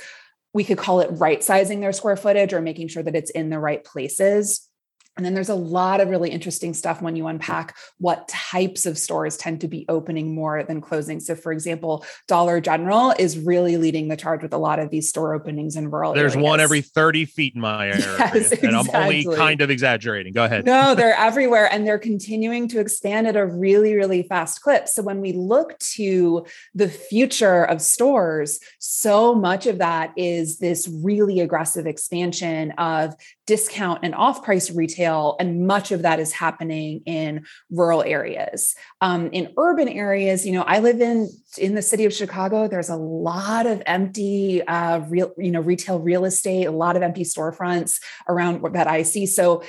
We 0.54 0.64
could 0.64 0.78
call 0.78 1.02
it 1.02 1.10
right 1.12 1.44
sizing 1.44 1.80
their 1.80 1.94
square 1.94 2.16
footage 2.16 2.54
or 2.54 2.62
making 2.62 2.88
sure 2.88 3.04
that 3.04 3.16
it's 3.16 3.32
in 3.32 3.50
the 3.50 3.60
right 3.60 3.84
places. 3.84 4.69
And 5.18 5.26
then 5.26 5.34
there's 5.34 5.50
a 5.50 5.56
lot 5.56 6.00
of 6.00 6.10
really 6.10 6.30
interesting 6.30 6.74
stuff 6.74 7.02
when 7.02 7.18
you 7.18 7.28
unpack 7.28 7.76
what 7.98 8.30
types 8.30 8.86
of 8.86 8.98
stores 8.98 9.36
tend 9.36 9.60
to 9.62 9.68
be 9.68 9.86
opening 9.90 10.34
more 10.34 10.64
than 10.64 10.80
closing. 10.80 11.20
So, 11.20 11.36
for 11.36 11.52
example, 11.52 12.06
Dollar 12.28 12.62
General 12.62 13.14
is 13.20 13.38
really 13.38 13.76
leading 13.76 14.08
the 14.08 14.16
charge 14.16 14.44
with 14.44 14.54
a 14.54 14.58
lot 14.58 14.80
of 14.80 14.92
these 14.92 15.10
store 15.10 15.34
openings 15.34 15.76
in 15.76 15.92
rural 15.92 16.14
There's 16.14 16.36
areas. 16.36 16.50
one 16.50 16.60
every 16.62 16.82
30 16.82 17.26
feet 17.26 17.56
in 17.56 17.62
my 17.62 17.88
area. 17.90 18.00
Yes, 18.00 18.52
And 18.64 18.76
I'm 18.76 18.90
only 18.94 19.26
kind 19.26 19.60
of 19.60 19.70
exaggerating. 19.70 20.32
Go 20.32 20.46
ahead. 20.46 20.66
No, 20.66 20.96
they're 21.00 21.18
everywhere 21.18 21.70
and 21.70 21.86
they're 21.86 22.00
continuing 22.00 22.70
to 22.70 22.80
expand 22.80 23.28
at 23.28 23.36
a 23.36 23.46
really, 23.46 23.96
really 23.96 24.24
fast 24.24 24.62
clip. 24.62 24.88
So 24.88 25.02
when 25.02 25.20
we 25.20 25.34
look 25.34 25.78
to 25.80 26.46
the 26.74 26.88
future 26.88 27.66
of 27.66 27.82
stores, 27.82 28.60
so 28.80 29.36
much 29.36 29.68
of 29.68 29.80
that 29.80 30.14
is 30.16 30.60
this 30.60 30.88
really 30.88 31.42
aggressive 31.42 31.86
expansion 31.86 32.72
of 32.78 33.16
discount 33.50 34.02
and 34.04 34.14
off 34.14 34.44
price 34.44 34.70
retail. 34.70 35.36
And 35.40 35.66
much 35.66 35.92
of 35.92 36.04
that 36.04 36.20
is 36.20 36.32
happening 36.32 37.02
in 37.08 37.48
rural 37.72 38.04
areas. 38.04 38.76
Um, 39.02 39.32
in 39.32 39.52
urban 39.58 39.90
areas, 39.90 40.46
you 40.46 40.52
know, 40.52 40.62
I 40.62 40.78
live 40.78 41.02
in 41.02 41.28
in 41.58 41.74
the 41.74 41.82
city 41.82 42.06
of 42.06 42.14
Chicago. 42.14 42.68
There's 42.68 42.90
a 42.90 42.96
lot 42.96 43.66
of 43.66 43.82
empty 43.88 44.62
uh, 44.62 45.00
real, 45.00 45.34
you 45.36 45.50
know, 45.50 45.62
retail 45.62 46.00
real 46.00 46.26
estate, 46.26 46.66
a 46.66 46.72
lot 46.72 46.96
of 46.96 47.02
empty 47.02 47.24
storefronts 47.24 48.00
around 48.28 48.62
that 48.74 48.86
I 48.88 49.02
see. 49.02 49.26
So 49.26 49.64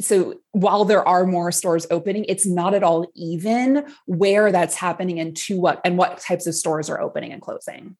so 0.00 0.40
while 0.52 0.86
there 0.86 1.06
are 1.06 1.26
more 1.26 1.52
stores 1.52 1.86
opening 1.90 2.24
it's 2.28 2.46
not 2.46 2.74
at 2.74 2.82
all 2.82 3.06
even 3.14 3.84
where 4.06 4.50
that's 4.50 4.74
happening 4.74 5.20
and 5.20 5.36
to 5.36 5.60
what 5.60 5.80
and 5.84 5.96
what 5.96 6.18
types 6.18 6.48
of 6.48 6.54
stores 6.54 6.90
are 6.90 7.00
opening 7.00 7.32
and 7.32 7.40
closing 7.40 7.94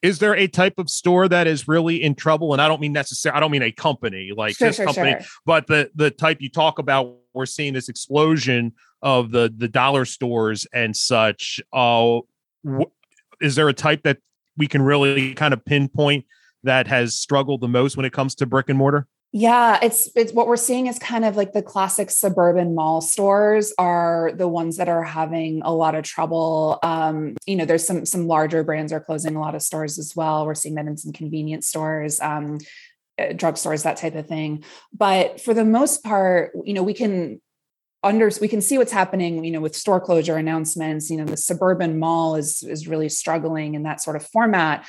Is 0.00 0.20
there 0.20 0.36
a 0.36 0.46
type 0.46 0.74
of 0.78 0.88
store 0.88 1.28
that 1.28 1.46
is 1.46 1.66
really 1.66 2.02
in 2.02 2.14
trouble? 2.14 2.52
And 2.52 2.62
I 2.62 2.68
don't 2.68 2.80
mean 2.80 2.92
necessarily, 2.92 3.36
I 3.36 3.40
don't 3.40 3.50
mean 3.50 3.62
a 3.62 3.72
company 3.72 4.30
like 4.36 4.56
sure 4.56 4.68
this 4.68 4.76
sure 4.76 4.86
company, 4.86 5.12
sure 5.12 5.20
but 5.44 5.66
the 5.66 5.90
the 5.94 6.10
type 6.10 6.38
you 6.40 6.50
talk 6.50 6.78
about, 6.78 7.16
we're 7.34 7.46
seeing 7.46 7.74
this 7.74 7.88
explosion 7.88 8.72
of 9.02 9.30
the 9.30 9.52
the 9.56 9.68
dollar 9.68 10.04
stores 10.04 10.66
and 10.72 10.96
such. 10.96 11.60
Uh, 11.72 12.20
wh- 12.64 12.90
is 13.40 13.54
there 13.56 13.68
a 13.68 13.74
type 13.74 14.02
that 14.04 14.18
we 14.56 14.66
can 14.66 14.82
really 14.82 15.34
kind 15.34 15.52
of 15.52 15.64
pinpoint 15.64 16.24
that 16.64 16.86
has 16.86 17.14
struggled 17.14 17.60
the 17.60 17.68
most 17.68 17.96
when 17.96 18.04
it 18.06 18.12
comes 18.12 18.34
to 18.36 18.46
brick 18.46 18.68
and 18.68 18.78
mortar? 18.78 19.06
Yeah, 19.32 19.78
it's 19.82 20.08
it's 20.16 20.32
what 20.32 20.46
we're 20.46 20.56
seeing 20.56 20.86
is 20.86 20.98
kind 20.98 21.22
of 21.24 21.36
like 21.36 21.52
the 21.52 21.62
classic 21.62 22.10
suburban 22.10 22.74
mall 22.74 23.02
stores 23.02 23.74
are 23.76 24.32
the 24.34 24.48
ones 24.48 24.78
that 24.78 24.88
are 24.88 25.02
having 25.04 25.60
a 25.64 25.74
lot 25.74 25.94
of 25.94 26.02
trouble. 26.04 26.78
Um, 26.82 27.36
you 27.44 27.54
know, 27.56 27.66
there's 27.66 27.86
some 27.86 28.06
some 28.06 28.26
larger 28.26 28.64
brands 28.64 28.90
are 28.90 29.00
closing 29.00 29.36
a 29.36 29.40
lot 29.40 29.54
of 29.54 29.60
stores 29.60 29.98
as 29.98 30.16
well. 30.16 30.46
We're 30.46 30.54
seeing 30.54 30.76
that 30.76 30.86
in 30.86 30.96
some 30.96 31.12
convenience 31.12 31.66
stores, 31.68 32.20
um, 32.20 32.56
uh, 33.18 33.34
drugstores, 33.34 33.82
that 33.82 33.98
type 33.98 34.14
of 34.14 34.26
thing. 34.26 34.64
But 34.94 35.42
for 35.42 35.52
the 35.52 35.64
most 35.64 36.02
part, 36.02 36.52
you 36.64 36.72
know, 36.72 36.82
we 36.82 36.94
can 36.94 37.42
under 38.02 38.30
we 38.40 38.48
can 38.48 38.60
see 38.62 38.78
what's 38.78 38.92
happening 38.92 39.44
you 39.44 39.50
know 39.50 39.60
with 39.60 39.74
store 39.74 40.00
closure 40.00 40.36
announcements 40.36 41.10
you 41.10 41.16
know 41.16 41.24
the 41.24 41.36
suburban 41.36 41.98
mall 41.98 42.36
is 42.36 42.62
is 42.62 42.86
really 42.86 43.08
struggling 43.08 43.74
in 43.74 43.82
that 43.82 44.00
sort 44.00 44.14
of 44.14 44.24
format 44.24 44.86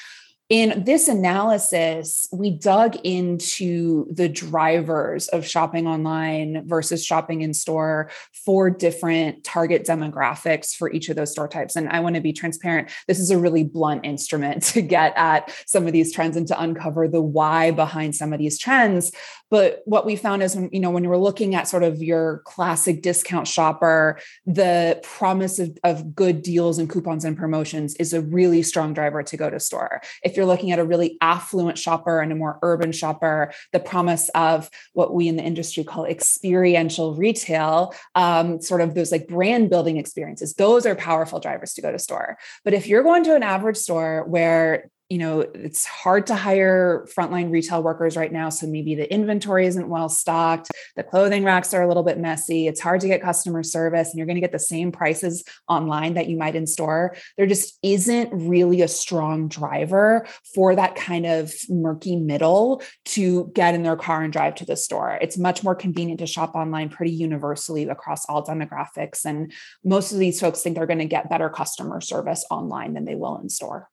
in 0.50 0.84
this 0.84 1.08
analysis, 1.08 2.27
we 2.32 2.50
dug 2.50 2.96
into 3.03 4.12
the 4.12 4.27
drivers 4.27 5.27
of 5.27 5.46
shopping 5.46 5.86
online 5.86 6.68
versus 6.68 7.06
shopping 7.06 7.41
in 7.41 7.53
store 7.53 8.10
for 8.34 8.72
different 8.72 9.44
target 9.44 9.86
demographics 9.86 10.75
for 10.75 10.91
each 10.91 11.08
of 11.08 11.15
those 11.15 11.32
store 11.32 11.48
types. 11.48 11.75
And 11.75 11.88
I 11.89 12.00
want 12.00 12.15
to 12.15 12.22
be 12.22 12.34
transparent. 12.34 12.89
This 13.08 13.20
is 13.20 13.29
a 13.29 13.38
really 13.38 13.63
blunt 13.63 14.03
instrument 14.08 14.63
to 14.74 14.82
get 14.82 15.13
at 15.15 15.53
some 15.68 15.86
of 15.86 15.94
these 15.94 16.12
trends 16.12 16.36
and 16.36 16.48
to 16.48 16.60
uncover 16.60 17.08
the 17.08 17.22
why 17.22 17.70
behind 17.70 18.15
some 18.15 18.34
of 18.34 18.39
these 18.39 18.58
trends. 18.58 19.12
But 19.51 19.82
what 19.86 20.06
we 20.06 20.15
found 20.15 20.41
is 20.41 20.56
when, 20.56 20.70
you 20.72 20.79
know, 20.79 20.91
when 20.91 21.08
we're 21.08 21.18
looking 21.18 21.53
at 21.53 21.68
sort 21.68 21.84
of 21.84 22.01
your 22.01 22.41
classic 22.46 23.03
discount 23.03 23.48
shopper, 23.48 24.20
the 24.48 25.00
promise 25.03 25.60
of, 25.60 25.77
of 25.84 26.15
good 26.15 26.41
deals 26.41 26.79
and 26.79 26.89
coupons 26.89 27.25
and 27.25 27.38
promotions 27.38 27.96
is 27.96 28.13
a 28.13 28.22
really 28.22 28.63
strong 28.63 28.94
driver 28.94 29.22
to 29.22 29.38
go 29.38 29.50
to 29.50 29.60
store. 29.60 30.01
If 30.24 30.38
you're 30.39 30.48
looking 30.48 30.72
at 30.72 30.79
a 30.79 30.86
really 30.86 31.17
affluent 31.19 31.77
shopper 31.77 32.22
and 32.22 32.31
a 32.31 32.36
more 32.36 32.60
urban 32.62 32.93
shopper, 32.93 33.51
the 33.74 33.79
promise 33.81 34.29
of 34.29 34.69
what 34.93 35.13
we 35.13 35.27
in 35.27 35.36
the 35.36 35.43
industry 35.43 35.84
call 35.84 36.05
experiential 36.05 37.13
retail, 37.13 37.93
um, 38.15 38.62
sort 38.62 38.79
of 38.79 38.96
those 38.96 39.12
like 39.12 39.27
brand 39.27 39.69
building 39.69 39.98
experiences, 39.98 40.53
those 40.53 40.86
are 40.86 40.96
powerful 40.96 41.41
drivers 41.41 41.74
to 41.74 41.81
go 41.81 41.91
to 41.91 42.00
store. 42.00 42.38
But 42.63 42.74
if 42.74 42.88
you're 42.88 43.03
going 43.03 43.25
to 43.25 43.36
an 43.36 43.43
average 43.43 43.75
store 43.75 44.24
where 44.29 44.89
you 45.09 45.17
know 45.17 45.41
it's 45.41 45.85
hard 45.85 46.27
to 46.27 46.35
hire 46.35 47.07
frontline 47.15 47.51
retail 47.51 47.81
workers 47.81 48.15
right 48.15 48.31
now 48.31 48.49
so 48.49 48.67
maybe 48.67 48.95
the 48.95 49.11
inventory 49.11 49.65
isn't 49.65 49.89
well 49.89 50.09
stocked 50.09 50.69
the 50.95 51.03
clothing 51.03 51.43
racks 51.43 51.73
are 51.73 51.81
a 51.81 51.87
little 51.87 52.03
bit 52.03 52.19
messy 52.19 52.67
it's 52.67 52.79
hard 52.79 53.01
to 53.01 53.07
get 53.07 53.21
customer 53.21 53.63
service 53.63 54.09
and 54.09 54.17
you're 54.17 54.27
going 54.27 54.35
to 54.35 54.41
get 54.41 54.51
the 54.51 54.59
same 54.59 54.91
prices 54.91 55.43
online 55.67 56.13
that 56.13 56.27
you 56.27 56.37
might 56.37 56.55
in 56.55 56.67
store. 56.67 57.15
There 57.37 57.47
just 57.47 57.77
isn't 57.83 58.29
really 58.31 58.81
a 58.81 58.87
strong 58.87 59.47
driver 59.47 60.27
for 60.53 60.75
that 60.75 60.95
kind 60.95 61.25
of 61.25 61.53
murky 61.69 62.15
middle 62.15 62.81
to 63.05 63.51
get 63.53 63.75
in 63.75 63.83
their 63.83 63.95
car 63.95 64.21
and 64.21 64.33
drive 64.33 64.55
to 64.55 64.65
the 64.65 64.75
store. 64.75 65.17
It's 65.21 65.37
much 65.37 65.63
more 65.63 65.75
convenient 65.75 66.19
to 66.19 66.27
shop 66.27 66.55
online 66.55 66.89
pretty 66.89 67.11
universally 67.11 67.87
across 67.87 68.25
all 68.27 68.45
demographics 68.45 69.25
and 69.25 69.51
most 69.83 70.11
of 70.11 70.19
these 70.19 70.39
folks 70.39 70.61
think 70.61 70.75
they're 70.75 70.85
going 70.85 70.99
to 70.99 71.05
get 71.05 71.29
better 71.29 71.49
customer 71.49 72.01
service 72.01 72.45
online 72.51 72.93
than 72.93 73.05
they 73.05 73.15
will 73.15 73.37
in 73.37 73.49
store 73.49 73.89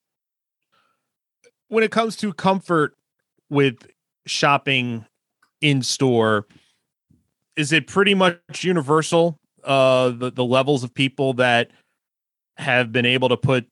when 1.68 1.85
it 1.85 1.90
comes 1.90 2.16
to 2.16 2.32
comfort 2.32 2.94
with 3.50 3.87
shopping 4.26 5.06
in 5.61 5.82
store, 5.82 6.46
is 7.56 7.73
it 7.73 7.87
pretty 7.87 8.14
much 8.14 8.38
universal? 8.62 9.38
Uh, 9.64 10.11
the 10.11 10.30
the 10.30 10.44
levels 10.44 10.85
of 10.85 10.94
people 10.94 11.32
that 11.35 11.70
have 12.56 12.92
been 12.92 13.06
able 13.06 13.28
to 13.28 13.37
put, 13.37 13.66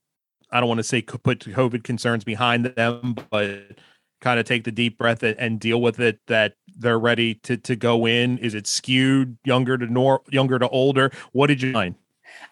I 0.51 0.61
don't 0.61 0.69
want 0.69 0.79
to 0.79 0.85
say 0.85 1.03
put 1.03 1.41
COVID 1.41 1.85
concerns 1.85 2.25
behind 2.25 2.67
them, 2.67 3.15
but 3.31 3.79
kind 4.21 4.41
of 4.41 4.47
take 4.47 4.65
the 4.65 4.73
deep 4.73 4.99
breath 4.99 5.23
and, 5.23 5.61
deal 5.61 5.81
with 5.81 6.01
it. 6.01 6.19
That 6.27 6.55
they're 6.77 6.99
ready 6.99 7.35
to 7.45 7.57
to 7.59 7.77
go 7.77 8.07
in. 8.07 8.39
Is 8.39 8.55
it 8.55 8.67
skewed 8.67 9.39
younger 9.45 9.79
to 9.79 9.87
nor 9.87 10.23
younger 10.31 10.59
to 10.59 10.69
older? 10.69 11.13
What 11.33 11.47
did 11.47 11.63
you 11.63 11.73
find? 11.73 11.95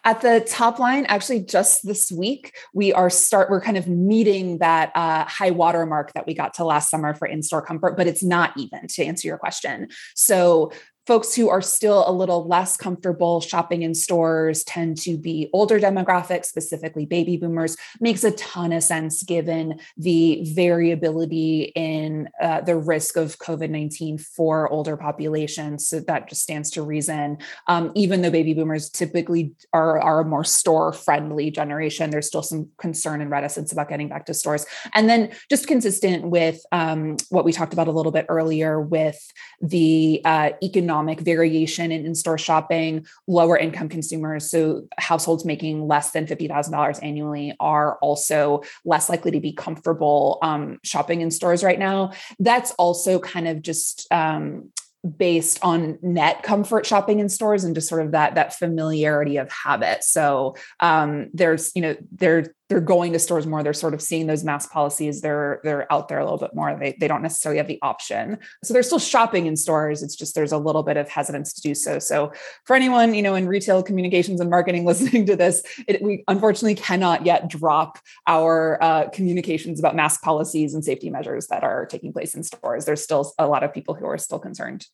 At 0.03 0.21
the 0.21 0.45
top 0.47 0.79
line, 0.79 1.05
actually, 1.05 1.41
just 1.41 1.85
this 1.85 2.11
week, 2.11 2.55
we 2.73 2.93
are 2.93 3.09
start. 3.09 3.49
We're 3.49 3.61
kind 3.61 3.77
of 3.77 3.87
meeting 3.87 4.57
that 4.59 4.91
uh, 4.95 5.25
high 5.25 5.51
water 5.51 5.85
mark 5.85 6.13
that 6.13 6.27
we 6.27 6.33
got 6.33 6.53
to 6.55 6.63
last 6.63 6.89
summer 6.89 7.13
for 7.13 7.27
in-store 7.27 7.61
comfort, 7.61 7.97
but 7.97 8.07
it's 8.07 8.23
not 8.23 8.53
even. 8.57 8.87
To 8.87 9.03
answer 9.03 9.27
your 9.27 9.37
question, 9.37 9.89
so 10.15 10.71
folks 11.05 11.35
who 11.35 11.49
are 11.49 11.61
still 11.61 12.07
a 12.07 12.11
little 12.11 12.47
less 12.47 12.77
comfortable 12.77 13.41
shopping 13.41 13.81
in 13.81 13.93
stores 13.93 14.63
tend 14.63 14.97
to 14.97 15.17
be 15.17 15.49
older 15.51 15.79
demographics, 15.79 16.45
specifically 16.45 17.05
baby 17.05 17.35
boomers. 17.35 17.75
Makes 17.99 18.23
a 18.23 18.31
ton 18.31 18.71
of 18.71 18.83
sense 18.83 19.23
given 19.23 19.79
the 19.97 20.43
variability 20.53 21.73
in 21.75 22.29
uh, 22.41 22.61
the 22.61 22.77
risk 22.77 23.17
of 23.17 23.37
COVID 23.39 23.69
19 23.69 24.17
for 24.17 24.69
older 24.69 24.95
populations. 24.95 25.87
So 25.87 25.99
that 26.01 26.29
just 26.29 26.41
stands 26.41 26.71
to 26.71 26.81
reason. 26.81 27.37
Um, 27.67 27.91
even 27.95 28.21
though 28.21 28.31
baby 28.31 28.53
boomers 28.53 28.89
typically 28.89 29.53
are, 29.73 29.99
are 29.99 30.21
a 30.21 30.25
more 30.25 30.43
store 30.43 30.93
friendly 30.93 31.51
generation, 31.51 32.11
there's 32.11 32.27
still 32.27 32.43
some 32.43 32.69
concern 32.77 33.19
and 33.19 33.29
reticence 33.29 33.71
about 33.71 33.89
getting 33.89 34.07
back 34.07 34.25
to 34.27 34.33
stores. 34.33 34.65
And 34.93 35.09
then 35.09 35.31
just 35.49 35.67
consistent 35.67 36.29
with 36.29 36.63
um, 36.71 37.17
what 37.29 37.43
we 37.43 37.51
talked 37.51 37.73
about 37.73 37.87
a 37.87 37.91
little 37.91 38.11
bit 38.11 38.25
earlier 38.29 38.79
with 38.79 39.19
the 39.61 40.21
uh, 40.23 40.51
economic 40.61 40.92
variation 41.21 41.91
in 41.91 42.05
in-store 42.05 42.37
shopping, 42.37 43.05
lower 43.27 43.57
income 43.57 43.89
consumers, 43.89 44.49
so 44.49 44.87
households 44.97 45.45
making 45.45 45.87
less 45.87 46.11
than 46.11 46.25
$50,000 46.25 47.03
annually 47.03 47.55
are 47.59 47.97
also 47.97 48.61
less 48.85 49.09
likely 49.09 49.31
to 49.31 49.39
be 49.39 49.53
comfortable 49.53 50.39
um, 50.41 50.79
shopping 50.83 51.21
in 51.21 51.31
stores 51.31 51.63
right 51.63 51.79
now. 51.79 52.11
That's 52.39 52.71
also 52.71 53.19
kind 53.19 53.47
of 53.47 53.61
just 53.61 54.07
um, 54.11 54.71
based 55.17 55.59
on 55.61 55.99
net 56.01 56.43
comfort 56.43 56.85
shopping 56.85 57.19
in 57.19 57.27
stores 57.27 57.65
and 57.65 57.75
just 57.75 57.89
sort 57.89 58.05
of 58.05 58.11
that 58.11 58.35
that 58.35 58.53
familiarity 58.53 59.35
of 59.35 59.51
habit 59.51 60.01
so 60.01 60.55
um 60.79 61.29
there's 61.33 61.73
you 61.75 61.81
know 61.81 61.95
they're 62.13 62.55
they're 62.73 62.81
going 62.81 63.13
to 63.13 63.19
stores 63.19 63.45
more 63.45 63.61
they're 63.61 63.71
sort 63.71 63.93
of 63.93 64.01
seeing 64.01 64.25
those 64.25 64.43
mask 64.43 64.71
policies 64.71 65.21
they're 65.21 65.61
they're 65.63 65.91
out 65.93 66.07
there 66.07 66.17
a 66.17 66.23
little 66.23 66.39
bit 66.39 66.55
more 66.55 66.75
they, 66.75 66.97
they 66.99 67.07
don't 67.07 67.21
necessarily 67.21 67.59
have 67.59 67.67
the 67.67 67.77
option. 67.83 68.39
So 68.63 68.73
they're 68.73 68.81
still 68.81 68.97
shopping 68.97 69.45
in 69.45 69.55
stores 69.55 70.01
it's 70.01 70.15
just 70.15 70.33
there's 70.33 70.51
a 70.51 70.57
little 70.57 70.81
bit 70.81 70.97
of 70.97 71.07
hesitance 71.07 71.53
to 71.53 71.61
do 71.61 71.75
so. 71.75 71.99
So 71.99 72.33
for 72.65 72.75
anyone 72.75 73.13
you 73.13 73.21
know 73.21 73.35
in 73.35 73.47
retail 73.47 73.83
communications 73.83 74.41
and 74.41 74.49
marketing 74.49 74.85
listening 74.87 75.27
to 75.27 75.35
this 75.35 75.61
it, 75.87 76.01
we 76.01 76.23
unfortunately 76.27 76.73
cannot 76.73 77.27
yet 77.27 77.47
drop 77.47 77.99
our 78.25 78.81
uh, 78.81 79.09
communications 79.09 79.79
about 79.79 79.95
mask 79.95 80.23
policies 80.23 80.73
and 80.73 80.83
safety 80.83 81.11
measures 81.11 81.45
that 81.47 81.63
are 81.63 81.85
taking 81.85 82.11
place 82.11 82.33
in 82.33 82.41
stores. 82.41 82.85
There's 82.85 83.03
still 83.03 83.33
a 83.37 83.45
lot 83.45 83.63
of 83.63 83.71
people 83.71 83.93
who 83.93 84.07
are 84.07 84.17
still 84.17 84.39
concerned. 84.39 84.87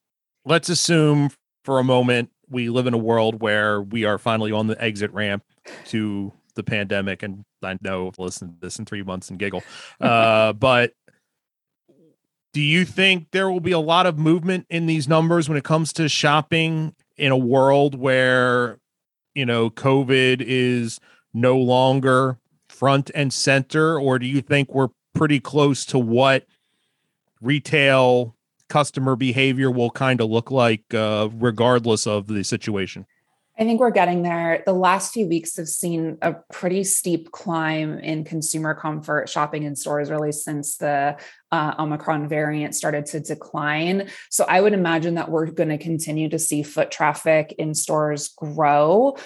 Let's 0.43 0.67
assume 0.67 1.29
for 1.63 1.79
a 1.79 1.83
moment 1.86 2.29
we 2.50 2.69
live 2.69 2.88
in 2.88 2.93
a 2.93 2.98
world 2.98 3.41
where 3.41 3.81
we 3.81 4.03
are 4.03 4.17
finally 4.17 4.51
on 4.51 4.67
the 4.67 4.83
exit 4.83 5.13
ramp 5.13 5.43
to 5.86 6.33
the 6.59 6.63
pandemic 6.63 7.23
and 7.23 7.43
i 7.63 7.77
know 7.81 8.11
listen 8.17 8.49
to 8.49 8.55
this 8.59 8.77
in 8.77 8.85
three 8.85 9.03
months 9.03 9.29
and 9.29 9.39
giggle 9.39 9.63
uh, 10.01 10.53
but 10.53 10.93
do 12.51 12.61
you 12.61 12.83
think 12.83 13.27
there 13.31 13.49
will 13.49 13.59
be 13.59 13.71
a 13.71 13.79
lot 13.79 14.05
of 14.05 14.17
movement 14.17 14.65
in 14.69 14.85
these 14.85 15.07
numbers 15.07 15.47
when 15.47 15.57
it 15.57 15.63
comes 15.63 15.93
to 15.93 16.09
shopping 16.09 16.93
in 17.17 17.31
a 17.31 17.37
world 17.37 17.95
where 17.95 18.79
you 19.33 19.45
know 19.45 19.69
covid 19.69 20.43
is 20.45 20.99
no 21.33 21.57
longer 21.57 22.37
front 22.67 23.11
and 23.13 23.33
center? 23.33 23.99
Or 23.99 24.19
do 24.19 24.25
you 24.25 24.41
think 24.41 24.73
we're 24.73 24.89
pretty 25.13 25.39
close 25.39 25.85
to 25.87 25.99
what 25.99 26.45
retail 27.41 28.35
customer 28.69 29.15
behavior 29.15 29.71
will 29.71 29.89
kind 29.89 30.21
of 30.21 30.29
look 30.29 30.51
like 30.51 30.93
uh, 30.93 31.27
regardless 31.33 32.05
of 32.05 32.27
the 32.27 32.43
situation 32.43 33.05
I 33.59 33.65
think 33.65 33.81
we're 33.81 33.91
getting 33.91 34.21
there. 34.21 34.63
The 34.65 34.71
last 34.71 35.13
few 35.13 35.27
weeks 35.27 35.57
have 35.57 35.67
seen 35.67 36.17
a 36.21 36.33
pretty 36.53 36.85
steep 36.85 37.31
climb 37.33 37.99
in 37.99 38.23
consumer 38.23 38.73
comfort 38.73 39.27
shopping 39.27 39.63
in 39.63 39.75
stores, 39.75 40.09
really, 40.09 40.31
since 40.31 40.77
the 40.77 41.17
uh, 41.51 41.73
Omicron 41.77 42.29
variant 42.29 42.73
started 42.73 43.05
to 43.07 43.19
decline. 43.19 44.09
So 44.29 44.45
I 44.47 44.61
would 44.61 44.71
imagine 44.71 45.15
that 45.15 45.29
we're 45.29 45.47
going 45.47 45.69
to 45.69 45.77
continue 45.77 46.29
to 46.29 46.39
see 46.39 46.63
foot 46.63 46.89
traffic 46.89 47.53
in 47.57 47.73
stores 47.73 48.29
grow. 48.29 49.17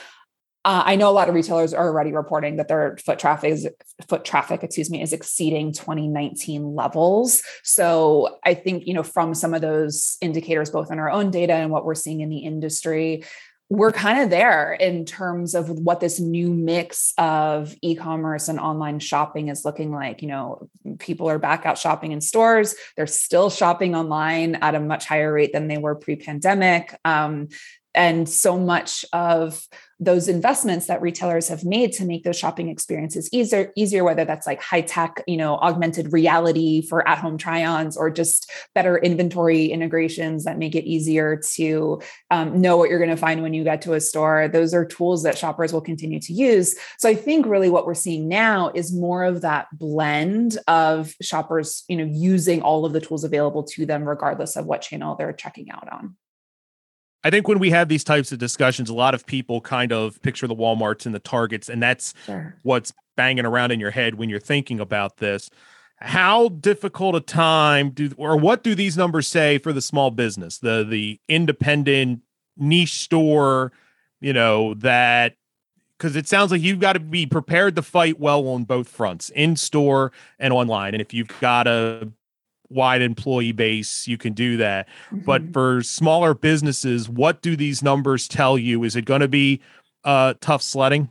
Uh, 0.66 0.82
I 0.86 0.96
know 0.96 1.10
a 1.10 1.12
lot 1.12 1.28
of 1.28 1.36
retailers 1.36 1.74
are 1.74 1.86
already 1.86 2.14
reporting 2.14 2.56
that 2.56 2.70
their 2.70 2.98
foot 3.06 3.20
traffic 3.20 3.52
is 3.52 3.68
foot 4.08 4.24
traffic, 4.24 4.64
excuse 4.64 4.90
me, 4.90 5.02
is 5.02 5.12
exceeding 5.12 5.74
2019 5.74 6.74
levels. 6.74 7.44
So 7.64 8.40
I 8.46 8.54
think 8.54 8.88
you 8.88 8.94
know 8.94 9.04
from 9.04 9.36
some 9.36 9.54
of 9.54 9.62
those 9.62 10.18
indicators, 10.22 10.72
both 10.72 10.90
in 10.90 11.00
our 11.00 11.12
own 11.12 11.32
data 11.32 11.54
and 11.54 11.70
what 11.70 11.86
we're 11.86 11.96
seeing 11.96 12.22
in 12.22 12.30
the 12.30 12.40
industry, 12.40 13.26
we're 13.70 13.92
kind 13.92 14.20
of 14.20 14.30
there 14.30 14.74
in 14.74 15.06
terms 15.06 15.56
of 15.56 15.70
what 15.70 16.00
this 16.00 16.20
new 16.20 16.54
mix 16.54 17.14
of 17.18 17.74
e-commerce 17.82 18.48
and 18.48 18.60
online 18.60 19.00
shopping 19.00 19.48
is 19.48 19.66
looking 19.66 19.92
like. 19.92 20.22
You 20.22 20.28
know 20.28 20.70
people 21.00 21.30
are 21.30 21.40
back 21.40 21.66
out 21.66 21.78
shopping 21.78 22.12
in 22.12 22.22
stores. 22.22 22.76
They're 22.96 23.08
still 23.08 23.50
shopping 23.50 23.96
online 23.96 24.56
at 24.56 24.76
a 24.76 24.80
much 24.80 25.06
higher 25.06 25.34
rate 25.34 25.54
than 25.54 25.68
they 25.68 25.78
were 25.78 25.96
pre-pandemic. 25.96 26.96
Um, 27.04 27.48
and 27.96 28.28
so 28.28 28.58
much 28.58 29.06
of 29.14 29.68
those 30.00 30.28
investments 30.28 30.88
that 30.88 31.02
retailers 31.02 31.48
have 31.48 31.64
made 31.64 31.92
to 31.94 32.06
make 32.06 32.24
those 32.24 32.38
shopping 32.38 32.68
experiences 32.68 33.30
easier 33.32 33.72
easier 33.76 34.04
whether 34.04 34.26
that's 34.26 34.48
like 34.48 34.62
high 34.62 34.82
tech 34.82 35.24
you 35.28 35.38
know 35.38 35.56
augmented 35.58 36.12
reality 36.12 36.82
for 36.82 37.08
at 37.08 37.18
home 37.18 37.38
try-ons 37.38 37.96
or 37.96 38.10
just 38.10 38.52
better 38.76 38.98
inventory 38.98 39.68
integrations 39.68 40.44
that 40.44 40.58
make 40.58 40.76
it 40.76 40.86
easier 40.86 41.38
to 41.38 42.02
um, 42.32 42.60
know 42.60 42.78
what 42.78 42.90
you're 42.90 43.00
going 43.00 43.10
to 43.10 43.18
find 43.18 43.42
when 43.42 43.54
you 43.54 43.64
get 43.64 43.82
to 43.82 43.94
a 43.94 44.02
store. 44.02 44.48
Those 44.48 44.74
are 44.74 44.86
tools 44.86 45.24
that 45.24 45.38
shoppers 45.38 45.72
will 45.72 45.82
continue 45.82 46.20
to 46.20 46.34
use. 46.34 46.76
So 46.98 47.10
i 47.10 47.16
think 47.16 47.46
really 47.46 47.70
what 47.70 47.86
we're 47.86 47.94
seeing 47.94 48.28
now 48.28 48.72
is 48.74 48.94
more 48.94 49.24
of 49.24 49.42
that 49.42 49.68
blend 49.74 50.58
of 50.68 51.14
shoppers 51.22 51.84
you 51.88 51.98
know 51.98 52.06
using 52.06 52.62
all 52.62 52.86
of 52.86 52.94
the 52.94 53.02
tools 53.02 53.24
available 53.24 53.64
to 53.64 53.86
them 53.86 54.04
regardless 54.08 54.56
of 54.56 54.66
what 54.66 54.82
channel 54.82 55.16
they're 55.16 55.34
checking 55.34 55.72
out 55.72 55.88
on 55.92 56.16
I 57.24 57.30
think 57.30 57.48
when 57.48 57.60
we 57.60 57.70
have 57.70 57.88
these 57.88 58.04
types 58.04 58.32
of 58.32 58.40
discussions, 58.40 58.90
a 58.90 58.94
lot 58.94 59.14
of 59.14 59.26
people 59.26 59.62
kind 59.62 59.94
of 59.94 60.22
picture 60.22 60.48
the 60.48 60.56
Walmarts 60.56 61.06
and 61.06 61.16
the 61.16 61.20
Targets, 61.20 61.70
and 61.70 61.82
that's 61.82 62.14
sure. 62.26 62.56
what's 62.64 62.92
banging 63.16 63.46
around 63.46 63.72
in 63.72 63.80
your 63.80 63.92
head 63.92 64.16
when 64.16 64.30
you're 64.30 64.40
thinking 64.40 64.80
about 64.80 65.18
this. 65.18 65.50
How 65.98 66.50
difficult 66.50 67.16
a 67.16 67.22
time 67.22 67.92
do 67.92 68.12
or 68.18 68.36
what 68.36 68.64
do 68.64 68.76
these 68.76 68.98
numbers 68.98 69.28
say 69.28 69.58
for 69.58 69.72
the 69.72 69.82
small 69.82 70.12
business, 70.12 70.58
the 70.58 70.84
the 70.84 71.20
independent 71.30 72.22
niche 72.58 73.04
store, 73.04 73.72
you 74.20 74.34
know, 74.34 74.74
that 74.76 75.36
because 75.98 76.18
it 76.18 76.28
sounds 76.28 76.52
like 76.52 76.62
you've 76.62 76.82
got 76.82 76.94
to 76.94 77.00
be 77.00 77.26
prepared 77.26 77.78
to 77.78 77.82
fight 77.82 78.20
well 78.20 78.46
on 78.50 78.66
both 78.66 78.90
fronts, 78.90 79.30
in 79.30 79.56
store 79.56 80.12
and 80.40 80.52
online. 80.52 80.94
And 80.94 81.02
if 81.02 81.14
you've 81.14 81.32
got 81.40 81.68
a 81.68 82.12
wide 82.74 83.02
employee 83.02 83.52
base, 83.52 84.08
you 84.08 84.18
can 84.18 84.34
do 84.34 84.58
that. 84.58 84.88
Mm-hmm. 85.08 85.20
But 85.20 85.54
for 85.54 85.84
smaller 85.84 86.34
businesses, 86.34 87.08
what 87.08 87.42
do 87.42 87.56
these 87.56 87.82
numbers 87.84 88.28
tell 88.28 88.58
you? 88.58 88.84
Is 88.84 88.96
it 88.96 89.06
going 89.06 89.22
to 89.22 89.28
be 89.28 89.62
uh, 90.04 90.34
tough 90.42 90.62
sledding? 90.62 91.10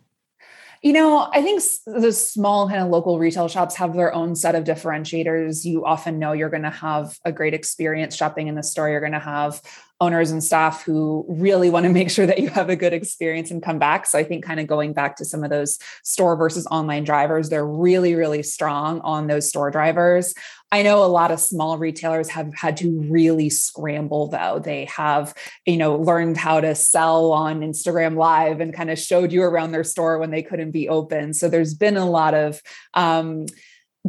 You 0.83 0.92
know, 0.92 1.28
I 1.33 1.42
think 1.42 1.62
the 1.87 2.12
small 2.12 2.69
kind 2.69 2.83
of 2.83 2.88
local 2.88 3.21
retail 3.21 3.47
shops 3.47 3.76
have 3.76 3.95
their 3.95 4.12
own 4.12 4.35
set 4.35 4.57
of 4.57 4.64
differentiators. 4.64 5.64
You 5.64 5.85
often 5.85 6.19
know 6.19 6.33
you're 6.33 6.50
going 6.50 6.64
to 6.64 6.71
have 6.71 7.16
a 7.25 7.31
great 7.31 7.55
experience 7.55 8.16
shopping 8.16 8.48
in 8.48 8.57
the 8.57 8.64
store. 8.64 8.90
You're 8.90 8.98
going 8.98 9.12
to 9.12 9.20
have 9.20 9.62
owners 10.03 10.33
and 10.33 10.43
staff 10.43 10.83
who 10.83 11.25
really 11.29 11.71
want 11.71 11.85
to 11.85 11.93
make 11.93 12.11
sure 12.11 12.27
that 12.27 12.41
you 12.41 12.49
have 12.49 12.69
a 12.69 12.75
good 12.75 12.93
experience 12.93 13.53
and 13.53 13.62
come 13.62 13.79
back. 13.79 14.05
So 14.05 14.19
I 14.19 14.25
think 14.25 14.45
kind 14.45 14.59
of 14.59 14.67
going 14.67 14.93
back 14.93 15.15
to 15.17 15.25
some 15.25 15.45
of 15.45 15.51
those 15.51 15.79
store 16.03 16.35
versus 16.37 16.67
online 16.73 17.05
drivers, 17.05 17.49
they're 17.49 17.65
really, 17.65 18.17
really 18.17 18.43
strong 18.43 19.01
on 19.03 19.29
those 19.29 19.49
store 19.49 19.71
drivers. 19.71 20.35
I 20.73 20.83
know 20.83 21.05
a 21.05 21.07
lot 21.07 21.31
of 21.31 21.38
small 21.38 21.79
retailers 21.79 22.31
have 22.31 22.53
had 22.53 22.79
to 22.79 22.91
really 23.03 23.49
scramble 23.49 24.27
though. 24.27 24.59
They 24.59 24.87
have, 24.87 25.35
you 25.67 25.77
know, 25.77 25.97
learned 25.97 26.37
how 26.37 26.61
to 26.61 26.75
sell 26.75 27.31
on 27.31 27.61
Instagram 27.61 28.17
live 28.17 28.61
and 28.61 28.75
kind 28.75 28.91
of 28.91 28.99
showed 28.99 29.33
you 29.33 29.43
around 29.43 29.71
their 29.71 29.85
store 29.85 30.19
when 30.19 30.33
they 30.33 30.43
couldn't 30.43 30.73
be 30.73 30.88
open. 30.88 31.33
So 31.33 31.49
there's 31.49 31.75
been 31.75 31.97
a 31.97 32.11
lot 32.11 32.35
of 32.35 32.61
um, 32.95 33.47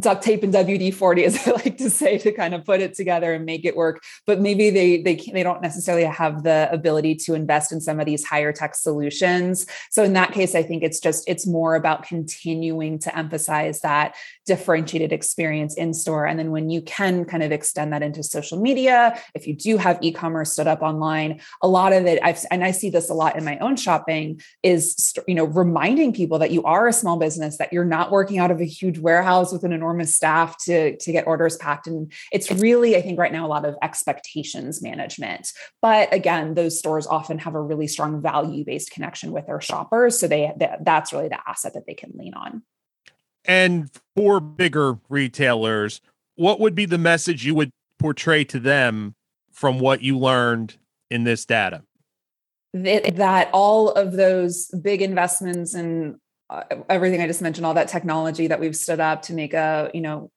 duct 0.00 0.24
tape 0.24 0.42
and 0.42 0.52
WD-40 0.52 1.24
as 1.24 1.46
I 1.46 1.50
like 1.64 1.78
to 1.78 1.88
say 1.88 2.18
to 2.18 2.32
kind 2.32 2.54
of 2.54 2.64
put 2.64 2.80
it 2.80 2.94
together 2.94 3.32
and 3.32 3.44
make 3.44 3.64
it 3.64 3.76
work. 3.76 4.02
But 4.26 4.40
maybe 4.40 4.70
they 4.70 5.02
they 5.02 5.16
they 5.16 5.42
don't 5.42 5.62
necessarily 5.62 6.04
have 6.04 6.42
the 6.42 6.68
ability 6.72 7.16
to 7.16 7.34
invest 7.34 7.72
in 7.72 7.80
some 7.80 8.00
of 8.00 8.06
these 8.06 8.24
higher 8.24 8.52
tech 8.52 8.74
solutions. 8.74 9.66
So 9.90 10.02
in 10.02 10.12
that 10.14 10.32
case 10.32 10.54
I 10.54 10.62
think 10.62 10.82
it's 10.82 11.00
just 11.00 11.28
it's 11.28 11.46
more 11.46 11.76
about 11.76 12.02
continuing 12.02 12.98
to 13.00 13.16
emphasize 13.16 13.80
that 13.80 14.16
differentiated 14.46 15.12
experience 15.12 15.76
in 15.76 15.94
store. 15.94 16.26
And 16.26 16.38
then 16.38 16.50
when 16.50 16.70
you 16.70 16.82
can 16.82 17.24
kind 17.24 17.42
of 17.42 17.52
extend 17.52 17.92
that 17.92 18.02
into 18.02 18.22
social 18.22 18.60
media 18.60 19.18
if 19.34 19.46
you 19.46 19.54
do 19.54 19.76
have 19.76 19.98
e-commerce 20.00 20.52
stood 20.52 20.66
up 20.66 20.82
online 20.82 21.40
a 21.62 21.68
lot 21.68 21.92
of 21.92 22.06
it 22.06 22.18
I've 22.22 22.44
and 22.50 22.64
I 22.64 22.70
see 22.70 22.90
this 22.90 23.10
a 23.10 23.14
lot 23.14 23.36
in 23.36 23.44
my 23.44 23.58
own 23.58 23.76
shopping 23.76 24.40
is 24.62 25.14
you 25.28 25.34
know 25.34 25.44
reminding 25.44 26.12
people 26.12 26.38
that 26.40 26.50
you 26.50 26.62
are 26.64 26.88
a 26.88 26.92
small 26.92 27.16
business 27.16 27.58
that 27.58 27.72
you're 27.72 27.84
not 27.84 28.10
working 28.10 28.38
out 28.38 28.50
of 28.50 28.60
a 28.60 28.64
huge 28.64 28.98
warehouse 28.98 29.52
with 29.52 29.64
an 29.64 29.72
enormous 29.84 30.16
staff 30.16 30.56
to 30.64 30.96
to 30.96 31.12
get 31.12 31.26
orders 31.26 31.56
packed. 31.56 31.86
And 31.86 32.10
it's 32.32 32.50
really 32.50 32.96
i 32.96 33.02
think 33.02 33.18
right 33.18 33.32
now 33.32 33.46
a 33.46 33.48
lot 33.48 33.66
of 33.66 33.76
expectations 33.82 34.82
management. 34.82 35.52
But 35.82 36.12
again 36.12 36.54
those 36.54 36.78
stores 36.78 37.06
often 37.06 37.38
have 37.38 37.54
a 37.54 37.60
really 37.60 37.86
strong 37.86 38.22
value 38.22 38.64
based 38.64 38.90
connection 38.90 39.30
with 39.30 39.46
their 39.46 39.60
shoppers. 39.60 40.18
So 40.18 40.26
they 40.26 40.52
that's 40.80 41.12
really 41.12 41.28
the 41.28 41.38
asset 41.46 41.74
that 41.74 41.86
they 41.86 41.94
can 41.94 42.12
lean 42.14 42.34
on. 42.34 42.62
And 43.44 43.90
for 44.16 44.40
bigger 44.40 44.98
retailers 45.08 46.00
what 46.36 46.58
would 46.60 46.74
be 46.74 46.86
the 46.86 46.98
message 46.98 47.44
you 47.44 47.54
would 47.54 47.70
portray 47.98 48.44
to 48.44 48.58
them 48.58 49.14
from 49.52 49.78
what 49.78 50.02
you 50.02 50.18
learned 50.18 50.76
in 51.10 51.24
this 51.24 51.44
data? 51.44 51.82
That 52.72 53.50
all 53.52 53.90
of 53.90 54.12
those 54.12 54.66
big 54.82 55.00
investments 55.00 55.74
and 55.74 56.16
uh, 56.50 56.62
everything 56.88 57.20
I 57.20 57.26
just 57.26 57.42
mentioned, 57.42 57.66
all 57.66 57.74
that 57.74 57.88
technology 57.88 58.48
that 58.48 58.60
we've 58.60 58.76
stood 58.76 59.00
up 59.00 59.22
to 59.22 59.34
make 59.34 59.54
a, 59.54 59.90
you 59.94 60.00
know, 60.00 60.30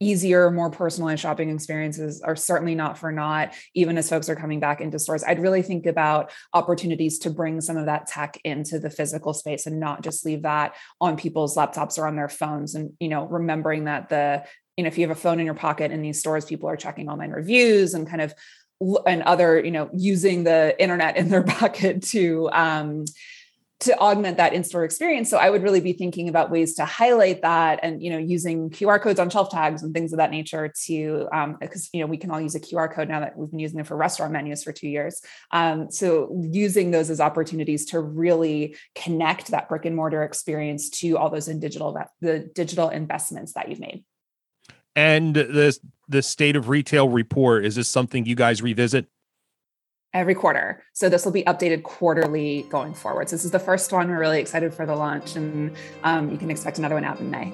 easier, 0.00 0.50
more 0.50 0.70
personalized 0.70 1.20
shopping 1.20 1.50
experiences 1.50 2.20
are 2.22 2.36
certainly 2.36 2.74
not 2.74 2.98
for 2.98 3.12
naught, 3.12 3.54
even 3.74 3.98
as 3.98 4.08
folks 4.08 4.28
are 4.28 4.36
coming 4.36 4.58
back 4.58 4.80
into 4.80 4.98
stores. 4.98 5.22
I'd 5.22 5.40
really 5.40 5.62
think 5.62 5.86
about 5.86 6.32
opportunities 6.54 7.18
to 7.20 7.30
bring 7.30 7.60
some 7.60 7.76
of 7.76 7.86
that 7.86 8.06
tech 8.06 8.40
into 8.44 8.78
the 8.78 8.90
physical 8.90 9.32
space 9.32 9.66
and 9.66 9.78
not 9.78 10.02
just 10.02 10.24
leave 10.24 10.42
that 10.42 10.74
on 11.00 11.16
people's 11.16 11.56
laptops 11.56 11.98
or 11.98 12.06
on 12.06 12.16
their 12.16 12.28
phones. 12.28 12.74
And, 12.74 12.92
you 12.98 13.08
know, 13.08 13.26
remembering 13.26 13.84
that 13.84 14.08
the, 14.08 14.44
you 14.76 14.84
know, 14.84 14.88
if 14.88 14.98
you 14.98 15.06
have 15.06 15.16
a 15.16 15.20
phone 15.20 15.38
in 15.38 15.46
your 15.46 15.54
pocket 15.54 15.92
in 15.92 16.02
these 16.02 16.18
stores, 16.18 16.44
people 16.44 16.68
are 16.68 16.76
checking 16.76 17.08
online 17.08 17.30
reviews 17.30 17.94
and 17.94 18.08
kind 18.08 18.22
of 18.22 18.34
and 19.06 19.22
other, 19.24 19.62
you 19.62 19.70
know, 19.70 19.90
using 19.92 20.44
the 20.44 20.74
internet 20.80 21.16
in 21.16 21.28
their 21.28 21.42
pocket 21.60 22.02
to 22.02 22.48
um, 22.52 23.04
to 23.80 23.98
augment 23.98 24.36
that 24.36 24.52
in-store 24.52 24.84
experience. 24.84 25.28
So 25.30 25.38
i 25.38 25.50
would 25.50 25.62
really 25.62 25.80
be 25.80 25.92
thinking 25.92 26.28
about 26.28 26.50
ways 26.50 26.74
to 26.74 26.84
highlight 26.84 27.42
that 27.42 27.80
and 27.82 28.02
you 28.02 28.10
know 28.10 28.18
using 28.18 28.70
qr 28.70 29.00
codes 29.00 29.18
on 29.18 29.30
shelf 29.30 29.50
tags 29.50 29.82
and 29.82 29.94
things 29.94 30.12
of 30.12 30.18
that 30.18 30.30
nature 30.30 30.72
to 30.84 31.28
um, 31.32 31.56
because 31.60 31.88
you 31.92 32.00
know 32.00 32.06
we 32.06 32.16
can 32.16 32.30
all 32.30 32.40
use 32.40 32.54
a 32.54 32.60
qr 32.60 32.92
code 32.92 33.08
now 33.08 33.20
that 33.20 33.36
we've 33.36 33.50
been 33.50 33.58
using 33.58 33.76
them 33.76 33.86
for 33.86 33.96
restaurant 33.96 34.32
menus 34.32 34.62
for 34.62 34.72
two 34.72 34.88
years. 34.88 35.22
Um, 35.50 35.90
so 35.90 36.30
using 36.50 36.90
those 36.90 37.10
as 37.10 37.20
opportunities 37.20 37.86
to 37.86 38.00
really 38.00 38.76
connect 38.94 39.48
that 39.48 39.68
brick 39.68 39.84
and 39.84 39.96
mortar 39.96 40.22
experience 40.22 40.90
to 40.90 41.16
all 41.16 41.30
those 41.30 41.48
in 41.48 41.60
digital 41.60 41.96
the 42.20 42.50
digital 42.54 42.88
investments 42.88 43.54
that 43.54 43.68
you've 43.68 43.80
made. 43.80 44.04
And 44.96 45.34
the 45.34 45.78
the 46.08 46.22
state 46.22 46.56
of 46.56 46.68
retail 46.68 47.08
report 47.08 47.64
is 47.64 47.76
this 47.76 47.88
something 47.88 48.26
you 48.26 48.34
guys 48.34 48.60
revisit 48.60 49.06
every 50.12 50.34
quarter. 50.34 50.82
So 50.92 51.08
this 51.08 51.24
will 51.24 51.32
be 51.32 51.44
updated 51.44 51.82
quarterly 51.82 52.66
going 52.68 52.94
forward. 52.94 53.28
So 53.28 53.36
this 53.36 53.44
is 53.44 53.50
the 53.50 53.58
first 53.58 53.92
one. 53.92 54.08
We're 54.08 54.18
really 54.18 54.40
excited 54.40 54.74
for 54.74 54.86
the 54.86 54.96
launch, 54.96 55.36
and 55.36 55.76
um, 56.02 56.30
you 56.30 56.38
can 56.38 56.50
expect 56.50 56.78
another 56.78 56.94
one 56.94 57.04
out 57.04 57.20
in 57.20 57.30
May. 57.30 57.52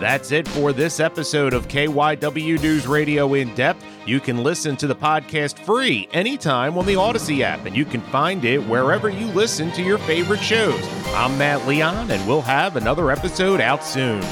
That's 0.00 0.30
it 0.30 0.46
for 0.46 0.72
this 0.72 1.00
episode 1.00 1.52
of 1.52 1.66
KYW 1.66 2.62
News 2.62 2.86
Radio 2.86 3.34
in 3.34 3.52
depth. 3.56 3.84
You 4.06 4.20
can 4.20 4.44
listen 4.44 4.76
to 4.76 4.86
the 4.86 4.94
podcast 4.94 5.58
free 5.64 6.08
anytime 6.12 6.78
on 6.78 6.86
the 6.86 6.94
Audacy 6.94 7.40
app, 7.40 7.66
and 7.66 7.76
you 7.76 7.84
can 7.84 8.00
find 8.02 8.44
it 8.44 8.58
wherever 8.58 9.08
you 9.08 9.26
listen 9.26 9.72
to 9.72 9.82
your 9.82 9.98
favorite 9.98 10.40
shows. 10.40 10.80
I'm 11.08 11.36
Matt 11.36 11.66
Leon, 11.66 12.12
and 12.12 12.28
we'll 12.28 12.42
have 12.42 12.76
another 12.76 13.10
episode 13.10 13.60
out 13.60 13.84
soon. 13.84 14.22